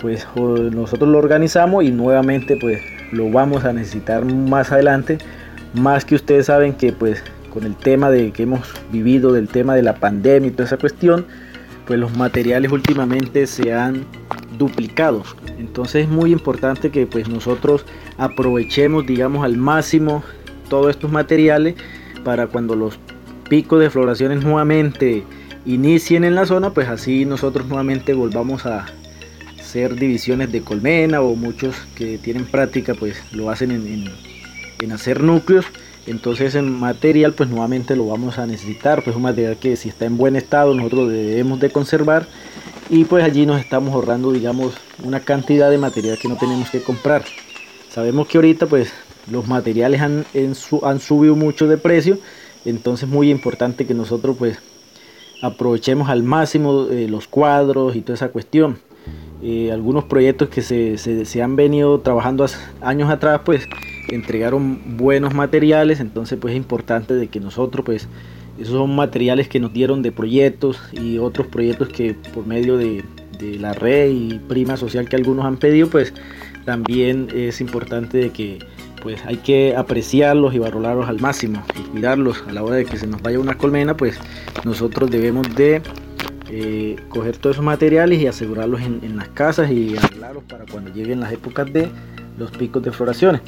[0.00, 2.80] pues nosotros lo organizamos y nuevamente pues
[3.12, 5.18] lo vamos a necesitar más adelante
[5.72, 7.22] más que ustedes saben que pues
[7.52, 10.76] con el tema de que hemos vivido del tema de la pandemia y toda esa
[10.76, 11.26] cuestión
[11.86, 14.04] pues los materiales últimamente se han
[14.58, 15.22] duplicado
[15.58, 17.86] entonces es muy importante que pues nosotros
[18.18, 20.22] aprovechemos digamos al máximo
[20.68, 21.74] todos estos materiales
[22.24, 22.98] para cuando los
[23.48, 25.24] picos de floraciones nuevamente
[25.66, 28.86] inicien en la zona pues así nosotros nuevamente volvamos a
[29.74, 34.08] hacer divisiones de colmena o muchos que tienen práctica pues lo hacen en,
[34.78, 35.64] en, hacer núcleos.
[36.06, 40.04] Entonces en material pues nuevamente lo vamos a necesitar pues un material que si está
[40.04, 42.28] en buen estado nosotros debemos de conservar.
[42.88, 46.80] Y pues allí nos estamos ahorrando digamos una cantidad de material que no tenemos que
[46.80, 47.24] comprar
[47.94, 48.92] sabemos que ahorita pues
[49.30, 50.24] los materiales han,
[50.82, 52.18] han subido mucho de precio
[52.64, 54.58] entonces muy importante que nosotros pues
[55.42, 58.78] aprovechemos al máximo eh, los cuadros y toda esa cuestión.
[59.42, 62.46] Eh, algunos proyectos que se, se, han venido trabajando
[62.80, 63.68] años atrás pues
[64.08, 68.08] entregaron buenos materiales entonces pues es importante de que nosotros pues
[68.58, 73.04] esos son materiales que nos dieron de proyectos y otros proyectos que por medio de,
[73.38, 76.14] de la red y prima social que algunos han pedido pues
[76.64, 78.58] también es importante de que
[79.02, 82.96] pues hay que apreciarlos y valorarlos al máximo y cuidarlos a la hora de que
[82.96, 84.18] se nos vaya una colmena pues
[84.64, 85.82] nosotros debemos de
[86.50, 91.20] eh, coger todos esos materiales y asegurarlos en, las casas y arreglarlos para cuando lleguen
[91.20, 91.88] las épocas de
[92.38, 93.40] los picos de floraciones.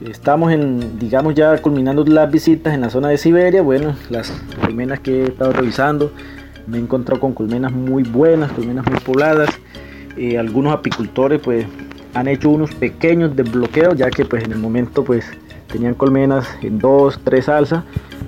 [0.00, 3.62] Estamos en, digamos, ya culminando las visitas en la zona de Siberia.
[3.62, 6.12] Bueno, las colmenas que he estado revisando,
[6.66, 9.50] me he encontrado con colmenas muy buenas, colmenas muy pobladas.
[10.16, 11.66] Eh, algunos apicultores, pues,
[12.16, 15.26] han hecho unos pequeños desbloqueos, ya que, pues, en el momento, pues,
[15.70, 17.84] tenían colmenas en dos, tres alzas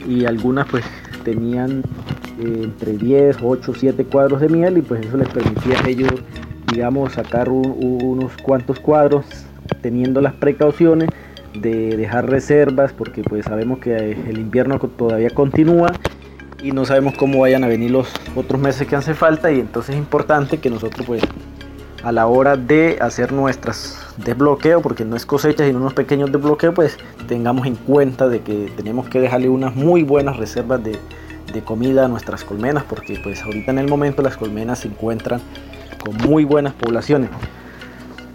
[0.07, 0.84] y algunas, pues,
[1.24, 1.82] tenían
[2.39, 6.12] eh, entre 10, 8, 7 cuadros de miel y pues eso les permitía a ellos,
[6.72, 9.24] digamos, sacar unos cuantos cuadros
[9.80, 11.09] teniendo las precauciones
[11.55, 15.93] de dejar reservas porque pues sabemos que el invierno todavía continúa
[16.62, 19.95] y no sabemos cómo vayan a venir los otros meses que hace falta y entonces
[19.95, 21.22] es importante que nosotros pues
[22.09, 26.74] a la hora de hacer nuestras desbloqueos porque no es cosecha sino unos pequeños desbloqueos
[26.74, 26.96] pues
[27.26, 30.98] tengamos en cuenta de que tenemos que dejarle unas muy buenas reservas de,
[31.52, 35.42] de comida a nuestras colmenas porque pues ahorita en el momento las colmenas se encuentran
[36.02, 37.28] con muy buenas poblaciones.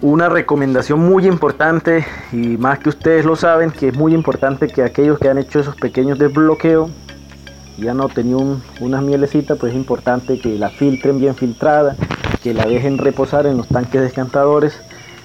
[0.01, 4.83] Una recomendación muy importante y más que ustedes lo saben que es muy importante que
[4.83, 6.91] aquellos que han hecho esos pequeños desbloqueos
[7.77, 11.95] y han obtenido unas mielecitas pues es importante que la filtren bien filtrada,
[12.41, 14.79] que la dejen reposar en los tanques descantadores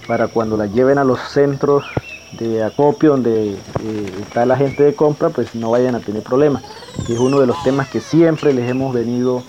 [0.06, 1.84] para cuando la lleven a los centros
[2.32, 6.62] de acopio donde eh, está la gente de compra pues no vayan a tener problemas.
[7.08, 9.42] Es uno de los temas que siempre les hemos venido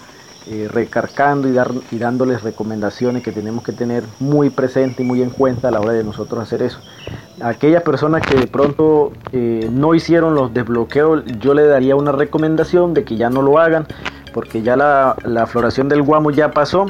[0.51, 5.21] eh, recargando y, dar, y dándoles recomendaciones que tenemos que tener muy presente y muy
[5.21, 6.79] en cuenta a la hora de nosotros hacer eso.
[7.39, 12.95] aquellas personas que de pronto eh, no hicieron los desbloqueos, yo le daría una recomendación
[12.95, 13.85] de que ya no lo hagan,
[14.33, 16.87] porque ya la, la floración del guamo ya pasó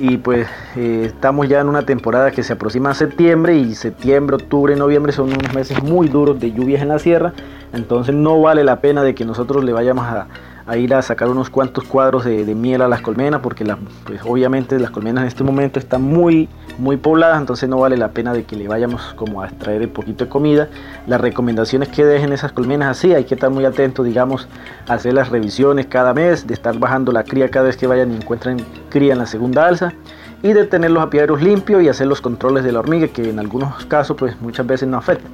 [0.00, 4.36] y pues eh, estamos ya en una temporada que se aproxima a septiembre y septiembre,
[4.36, 7.32] octubre, noviembre son unos meses muy duros de lluvias en la sierra,
[7.72, 10.26] entonces no vale la pena de que nosotros le vayamos a,
[10.68, 13.64] a ir a sacar unos cuantos cuadros de, miel a las colmenas porque
[14.04, 18.08] pues obviamente las colmenas en este momento están muy muy pobladas entonces no vale la
[18.08, 20.68] pena de que le vayamos como a extraer un poquito de comida.
[21.06, 24.46] Las recomendaciones que dejen esas colmenas así hay que estar muy atentos digamos
[24.86, 28.12] a hacer las revisiones cada mes de estar bajando la cría cada vez que vayan
[28.12, 28.58] y encuentren
[28.90, 29.94] cría en la segunda alza
[30.42, 33.38] y de tener los apiarios limpios y hacer los controles de la hormiga que en
[33.38, 35.32] algunos casos pues muchas veces no afectan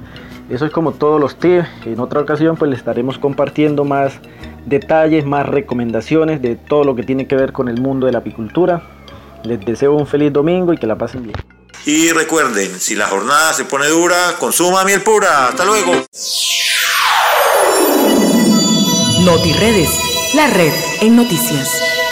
[0.49, 4.13] eso es como todos los tips en otra ocasión pues le estaremos compartiendo más
[4.65, 8.19] detalles, más recomendaciones de todo lo que tiene que ver con el mundo de la
[8.19, 8.81] apicultura.
[9.43, 11.35] Les deseo un feliz domingo y que la pasen bien.
[11.85, 15.49] Y recuerden, si la jornada se pone dura, consuma miel pura.
[15.49, 15.91] Hasta luego.
[19.23, 19.89] NotiRedes,
[20.33, 22.04] la red en noticias.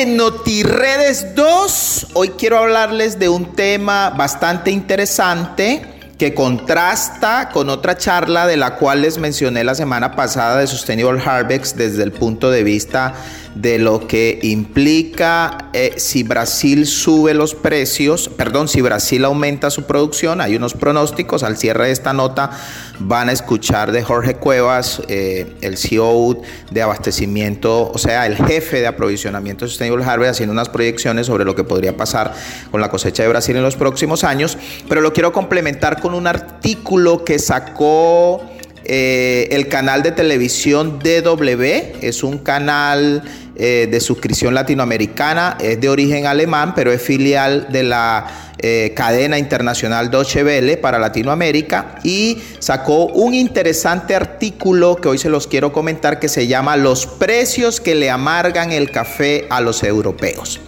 [0.00, 5.82] En NotiRedes 2, hoy quiero hablarles de un tema bastante interesante
[6.18, 11.22] que contrasta con otra charla de la cual les mencioné la semana pasada de Sustainable
[11.24, 13.14] Harvest desde el punto de vista
[13.54, 19.84] de lo que implica eh, si Brasil sube los precios, perdón, si Brasil aumenta su
[19.84, 20.40] producción.
[20.40, 21.42] Hay unos pronósticos.
[21.42, 22.50] Al cierre de esta nota
[22.98, 28.80] van a escuchar de Jorge Cuevas, eh, el CEO de abastecimiento, o sea, el jefe
[28.80, 32.34] de aprovisionamiento Sustainable Harvest, haciendo unas proyecciones sobre lo que podría pasar
[32.70, 34.58] con la cosecha de Brasil en los próximos años.
[34.88, 38.42] Pero lo quiero complementar con un artículo que sacó
[38.86, 41.62] eh, el canal de televisión DW.
[42.02, 43.22] Es un canal
[43.56, 48.26] eh, de suscripción latinoamericana, es de origen alemán, pero es filial de la
[48.58, 55.28] eh, cadena internacional Deutsche Welle para Latinoamérica y sacó un interesante artículo que hoy se
[55.28, 59.82] los quiero comentar que se llama Los precios que le amargan el café a los
[59.82, 60.60] europeos.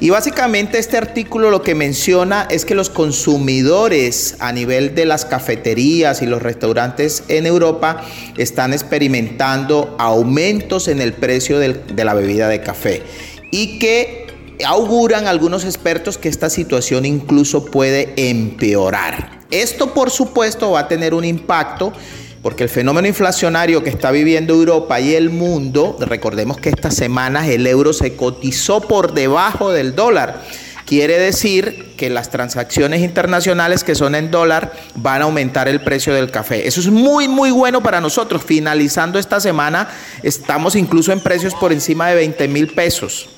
[0.00, 5.24] Y básicamente este artículo lo que menciona es que los consumidores a nivel de las
[5.26, 8.02] cafeterías y los restaurantes en Europa
[8.38, 13.02] están experimentando aumentos en el precio de la bebida de café
[13.50, 14.26] y que
[14.64, 19.40] auguran algunos expertos que esta situación incluso puede empeorar.
[19.50, 21.92] Esto por supuesto va a tener un impacto
[22.42, 27.48] porque el fenómeno inflacionario que está viviendo Europa y el mundo, recordemos que estas semanas
[27.48, 30.40] el euro se cotizó por debajo del dólar.
[30.90, 36.12] Quiere decir que las transacciones internacionales que son en dólar van a aumentar el precio
[36.12, 36.66] del café.
[36.66, 38.42] Eso es muy, muy bueno para nosotros.
[38.44, 39.88] Finalizando esta semana,
[40.24, 43.28] estamos incluso en precios por encima de 20 mil pesos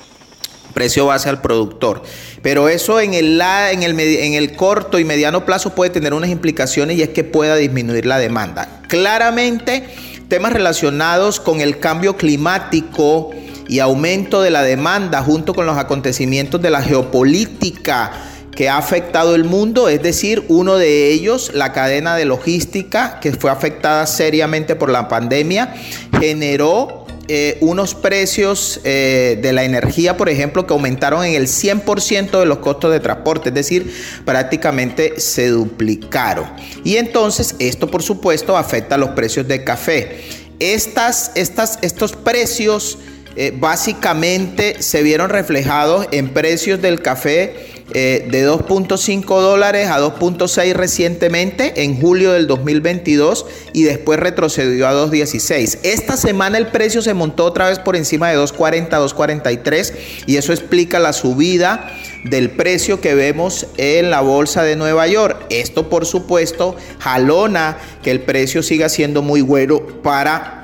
[0.73, 2.01] precio base al productor.
[2.41, 6.31] Pero eso en el, en, el, en el corto y mediano plazo puede tener unas
[6.31, 8.81] implicaciones y es que pueda disminuir la demanda.
[8.87, 9.85] Claramente,
[10.27, 13.29] temas relacionados con el cambio climático
[13.73, 18.11] y aumento de la demanda junto con los acontecimientos de la geopolítica
[18.55, 23.31] que ha afectado el mundo, es decir, uno de ellos, la cadena de logística, que
[23.31, 25.73] fue afectada seriamente por la pandemia,
[26.19, 32.39] generó eh, unos precios eh, de la energía, por ejemplo, que aumentaron en el 100%
[32.39, 33.91] de los costos de transporte, es decir,
[34.23, 36.45] prácticamente se duplicaron.
[36.83, 40.19] Y entonces esto, por supuesto, afecta a los precios de café.
[40.59, 42.99] Estas, estas, estos precios
[43.35, 50.73] eh, básicamente se vieron reflejados en precios del café eh, de 2.5 dólares a 2.6
[50.73, 55.79] recientemente en julio del 2022 y después retrocedió a 2.16.
[55.83, 59.93] Esta semana el precio se montó otra vez por encima de 2.40, 2.43
[60.27, 61.91] y eso explica la subida
[62.23, 65.45] del precio que vemos en la bolsa de Nueva York.
[65.49, 70.62] Esto por supuesto jalona que el precio siga siendo muy bueno para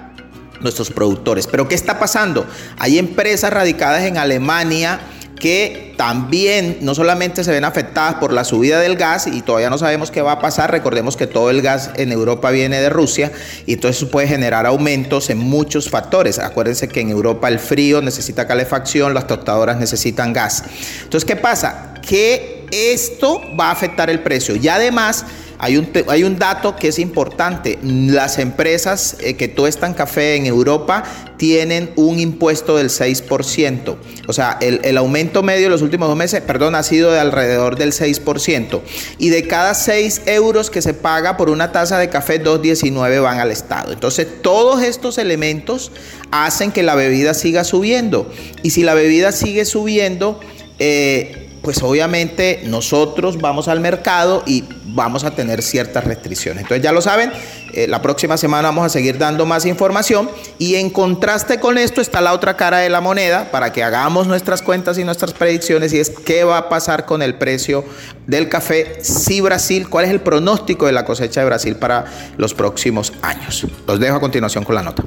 [0.62, 1.48] nuestros productores.
[1.48, 2.46] Pero ¿qué está pasando?
[2.78, 5.00] Hay empresas radicadas en Alemania,
[5.40, 9.78] que también no solamente se ven afectadas por la subida del gas y todavía no
[9.78, 13.32] sabemos qué va a pasar, recordemos que todo el gas en Europa viene de Rusia
[13.66, 16.40] y entonces puede generar aumentos en muchos factores.
[16.40, 20.64] Acuérdense que en Europa el frío necesita calefacción, las tostadoras necesitan gas.
[21.04, 21.94] Entonces, ¿qué pasa?
[22.02, 25.26] Que esto va a afectar el precio y además
[25.62, 25.76] hay
[26.24, 27.78] un, dato que es importante.
[27.84, 31.04] Las empresas eh, que tuestan café en Europa
[31.36, 33.98] tienen un impuesto del 6%.
[34.28, 37.20] O sea, el, el, aumento medio de los últimos dos meses, perdón, ha sido de
[37.20, 38.80] alrededor del 6%.
[39.18, 43.40] Y de cada 6 euros que se paga por una taza de café, 2,19 van
[43.40, 43.92] al Estado.
[43.92, 45.92] Entonces, todos estos elementos
[46.32, 48.32] hacen que la bebida siga subiendo.
[48.64, 50.40] Y si la bebida sigue subiendo,
[50.80, 56.64] eh, pues obviamente nosotros vamos al mercado y vamos a tener ciertas restricciones.
[56.64, 57.32] Entonces ya lo saben,
[57.74, 62.02] eh, la próxima semana vamos a seguir dando más información y en contraste con esto
[62.02, 65.94] está la otra cara de la moneda para que hagamos nuestras cuentas y nuestras predicciones
[65.94, 67.84] y es qué va a pasar con el precio
[68.26, 72.06] del café si Brasil, cuál es el pronóstico de la cosecha de Brasil para
[72.38, 73.66] los próximos años.
[73.88, 75.04] Los dejo a continuación con la nota.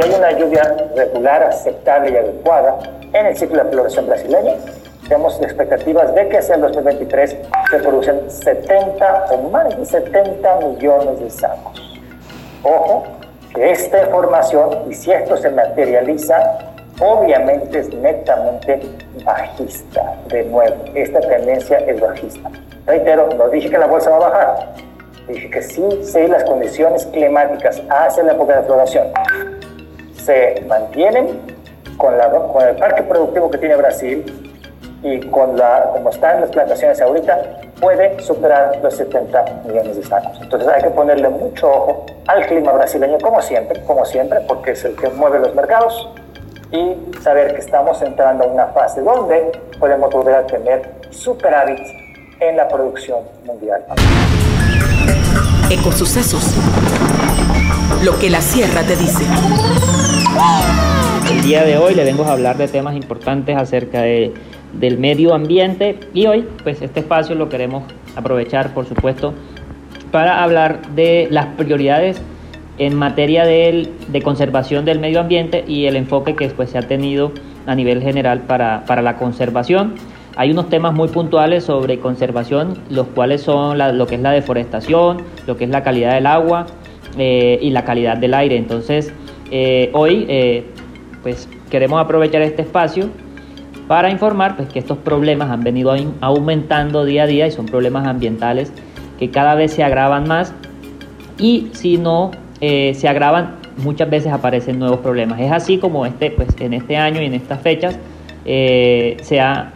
[0.00, 2.78] Hay una lluvia regular, aceptable y adecuada
[3.12, 4.54] en el ciclo de floración brasileño
[5.08, 7.36] tenemos expectativas de que hacia el 2023
[7.70, 12.00] se producen 70 o más de 70 millones de sacos.
[12.62, 13.04] Ojo,
[13.54, 16.36] que esta información, y si esto se materializa,
[17.00, 18.82] obviamente es netamente
[19.24, 20.14] bajista.
[20.28, 22.50] De nuevo, esta tendencia es bajista.
[22.86, 24.74] Reitero, no dije que la bolsa va a bajar,
[25.26, 29.06] dije que sí, si las condiciones climáticas hacia la época de floración
[30.22, 31.40] se mantienen
[31.96, 34.48] con, la, con el parque productivo que tiene Brasil,
[35.02, 40.38] y con la, como están las plantaciones ahorita, puede superar los 70 millones de sacos.
[40.40, 44.84] Entonces hay que ponerle mucho ojo al clima brasileño, como siempre, como siempre, porque es
[44.84, 46.08] el que mueve los mercados,
[46.72, 51.80] y saber que estamos entrando a una fase donde podemos volver a tener superávit
[52.40, 53.84] en la producción mundial.
[55.70, 56.54] Ecosucesos.
[58.04, 59.24] Lo que la sierra te dice.
[61.30, 64.34] El día de hoy le vengo a hablar de temas importantes acerca de,
[64.72, 67.84] del medio ambiente y hoy pues este espacio lo queremos
[68.16, 69.34] aprovechar por supuesto
[70.10, 72.20] para hablar de las prioridades
[72.78, 76.82] en materia de, de conservación del medio ambiente y el enfoque que pues, se ha
[76.82, 77.32] tenido
[77.66, 79.94] a nivel general para, para la conservación.
[80.36, 85.18] Hay unos temas muy puntuales sobre conservación, los cuales son lo que es la deforestación,
[85.46, 86.66] lo que es la calidad del agua
[87.18, 88.56] eh, y la calidad del aire.
[88.56, 89.12] Entonces,
[89.50, 90.64] eh, hoy eh,
[91.22, 93.10] pues queremos aprovechar este espacio
[93.88, 98.06] para informar pues, que estos problemas han venido aumentando día a día y son problemas
[98.06, 98.72] ambientales
[99.18, 100.54] que cada vez se agravan más
[101.38, 102.30] y si no
[102.60, 105.40] se agravan muchas veces aparecen nuevos problemas.
[105.40, 107.98] Es así como este, pues, en este año y en estas fechas
[108.44, 109.72] se ha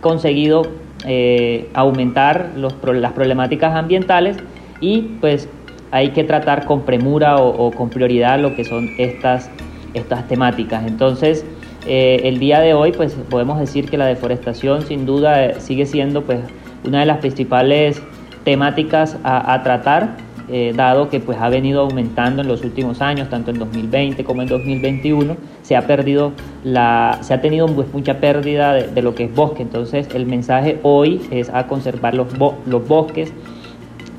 [0.00, 0.62] conseguido
[1.08, 4.38] eh, aumentar las problemáticas ambientales
[4.80, 5.48] y pues
[5.90, 9.50] hay que tratar con premura o, con prioridad lo que son estas,
[9.94, 10.84] estas temáticas.
[10.86, 11.44] Entonces,
[11.86, 15.86] eh, el día de hoy pues podemos decir que la deforestación sin duda eh, sigue
[15.86, 16.40] siendo pues
[16.84, 18.02] una de las principales
[18.44, 20.16] temáticas a, tratar
[20.48, 24.42] eh, dado que pues ha venido aumentando en los últimos años, tanto en 2020 como
[24.42, 26.32] en 2021, se ha perdido
[26.62, 29.62] la, se ha tenido pues, mucha pérdida de, lo que es bosque.
[29.62, 32.28] Entonces el mensaje hoy es a conservar los,
[32.66, 33.32] los bosques.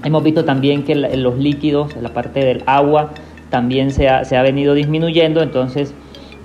[0.03, 3.11] Hemos visto también que los líquidos, la parte del agua,
[3.49, 5.41] también se ha, se ha venido disminuyendo.
[5.41, 5.93] Entonces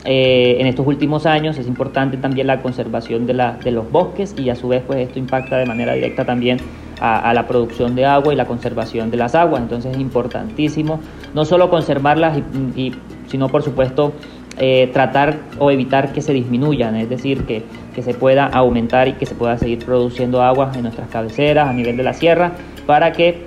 [0.04, 4.34] eh, en estos últimos años es importante también la conservación de, la, de los bosques
[4.36, 6.58] y a su vez pues esto impacta de manera directa también
[7.00, 9.62] a, la producción de agua y la conservación de las aguas.
[9.62, 11.00] Entonces es importantísimo
[11.34, 12.38] no solo conservarlas,
[12.76, 12.92] y,
[13.26, 14.12] sino por supuesto
[14.58, 19.14] eh, tratar o evitar que se disminuyan, es decir, que, que, se pueda aumentar y
[19.14, 22.52] que se pueda seguir produciendo agua en nuestras cabeceras a nivel de la sierra
[22.86, 23.46] para que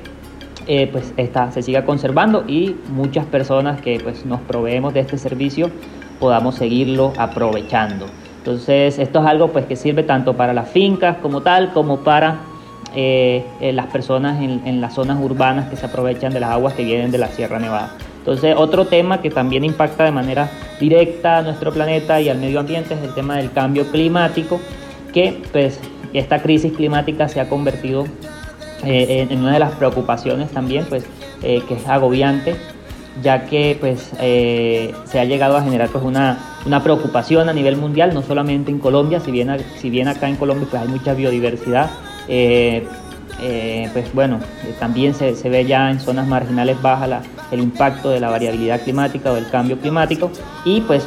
[0.68, 5.20] eh, pues esta se siga conservando y muchas personas que pues nos proveemos de este
[5.20, 5.70] servicio
[6.20, 8.06] podamos seguirlo aprovechando.
[8.38, 12.42] Entonces esto es algo pues que sirve tanto para las fincas como tal como para
[12.98, 16.86] eh, eh, las personas en, las zonas urbanas que se aprovechan de las aguas que
[16.86, 17.92] vienen de la Sierra Nevada.
[18.20, 20.50] Entonces, otro tema que también impacta de manera
[20.80, 24.62] directa a nuestro planeta y al medio ambiente es el tema del cambio climático,
[25.14, 25.82] que pues
[26.14, 28.06] esta crisis climática se ha convertido
[28.86, 31.06] eh, en, una de las preocupaciones también, pues
[31.42, 32.56] que es agobiante,
[33.22, 38.14] ya que pues se ha llegado a generar pues una, una, preocupación a nivel mundial,
[38.14, 41.90] no solamente en Colombia, si bien, si bien acá en Colombia pues hay mucha biodiversidad,
[42.28, 42.88] eh,
[43.42, 48.20] eh, pues bueno, eh, también se, ve ya en zonas marginales baja el impacto de
[48.20, 50.32] la variabilidad climática o del cambio climático
[50.64, 51.06] y pues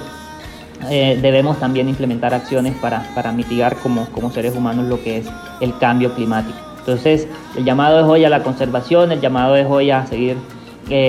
[0.88, 5.26] debemos también implementar acciones para, mitigar como, como seres humanos lo que es
[5.61, 6.56] el cambio climático.
[6.78, 10.36] Entonces, el llamado es hoy a la conservación, el llamado es hoy a seguir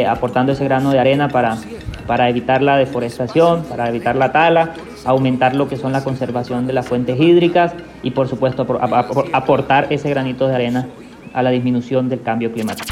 [0.08, 1.58] aportando ese grano de arena para,
[2.08, 4.74] para evitar la deforestación, para evitar la tala,
[5.06, 7.74] aumentar lo que son la conservación de las fuentes hídricas
[8.04, 8.68] y por supuesto
[9.34, 10.88] aportar ese granito de arena
[11.34, 12.90] a la disminución del cambio climático.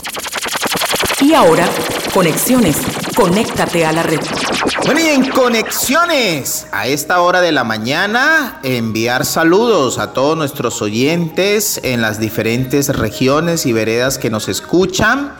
[1.19, 1.67] Y ahora,
[2.13, 2.77] conexiones.
[3.15, 4.19] Conéctate a la red.
[4.85, 10.81] Bueno, y en conexiones, a esta hora de la mañana, enviar saludos a todos nuestros
[10.83, 15.33] oyentes en las diferentes regiones y veredas que nos escuchan.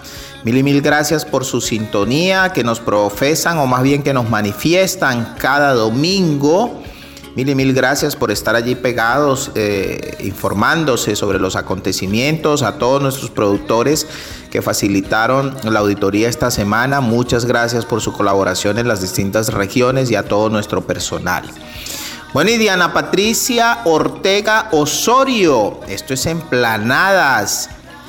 [0.44, 4.30] Mil y mil gracias por su sintonía que nos profesan o más bien que nos
[4.30, 6.82] manifiestan cada domingo.
[7.36, 13.02] Mil y mil gracias por estar allí pegados, eh, informándose sobre los acontecimientos, a todos
[13.02, 14.08] nuestros productores
[14.50, 17.02] que facilitaron la auditoría esta semana.
[17.02, 21.44] Muchas gracias por su colaboración en las distintas regiones y a todo nuestro personal.
[22.34, 26.42] Bueno, y Diana Patricia Ortega Osorio, esto es en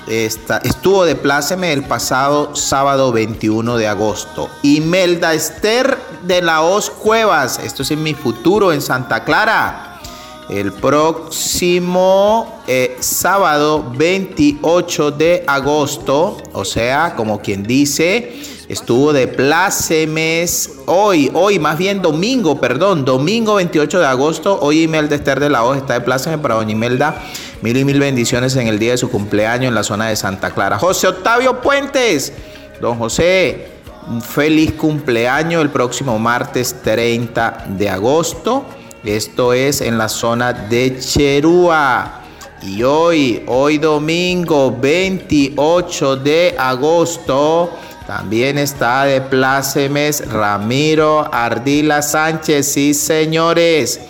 [0.09, 4.49] Estuvo de pláceme el pasado sábado 21 de agosto.
[4.63, 10.01] Imelda Esther de la Os Cuevas, esto es en mi futuro en Santa Clara.
[10.49, 20.71] El próximo eh, sábado 28 de agosto, o sea, como quien dice, estuvo de plácemes
[20.87, 25.65] hoy, hoy más bien domingo, perdón, domingo 28 de agosto, hoy Imelda Esther de la
[25.65, 27.23] Os está de pláceme para doña Imelda
[27.61, 30.53] Mil y mil bendiciones en el día de su cumpleaños en la zona de Santa
[30.53, 30.79] Clara.
[30.79, 32.33] José Octavio Puentes.
[32.81, 33.67] Don José,
[34.09, 38.65] un feliz cumpleaños el próximo martes 30 de agosto.
[39.03, 42.21] Esto es en la zona de Cherúa.
[42.63, 47.73] Y hoy, hoy domingo 28 de agosto,
[48.09, 52.73] también está de plácemes Ramiro Ardila Sánchez.
[52.73, 54.01] Sí, señores.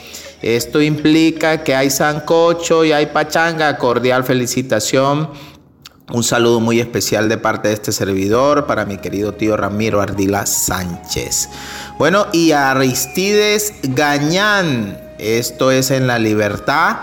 [0.40, 3.76] Esto implica que hay sancocho y hay pachanga.
[3.76, 5.30] Cordial felicitación
[6.12, 10.46] Un saludo muy especial de parte de este servidor para mi querido tío Ramiro Ardila
[10.46, 11.49] Sánchez.
[11.99, 16.99] Bueno, y Aristides Gañán, esto es en La Libertad,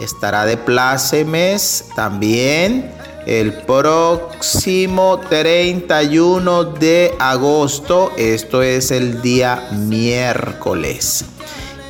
[0.00, 2.90] estará de plácemes también
[3.26, 11.24] el próximo 31 de agosto, esto es el día miércoles.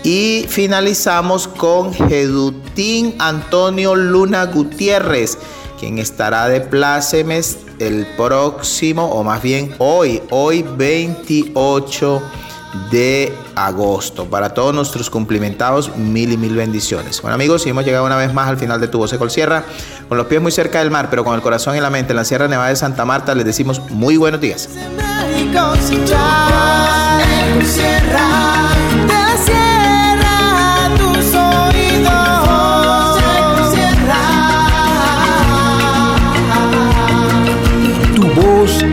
[0.05, 5.39] Y finalizamos con Jedutín Antonio Luna Gutiérrez
[5.83, 12.23] quien estará de plácemes el próximo, o más bien hoy, hoy 28
[12.91, 14.27] de agosto.
[14.27, 17.21] Para todos nuestros cumplimentados, mil y mil bendiciones.
[17.23, 19.65] Bueno amigos, y hemos llegado una vez más al final de Tu Voz Sierra,
[20.09, 22.17] con los pies muy cerca del mar, pero con el corazón y la mente en
[22.17, 24.69] la Sierra Nevada de Santa Marta, les decimos muy buenos días.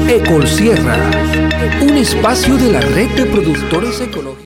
[0.09, 0.97] Ecol Sierra,
[1.81, 4.29] un espacio de la red de productores ecológicos.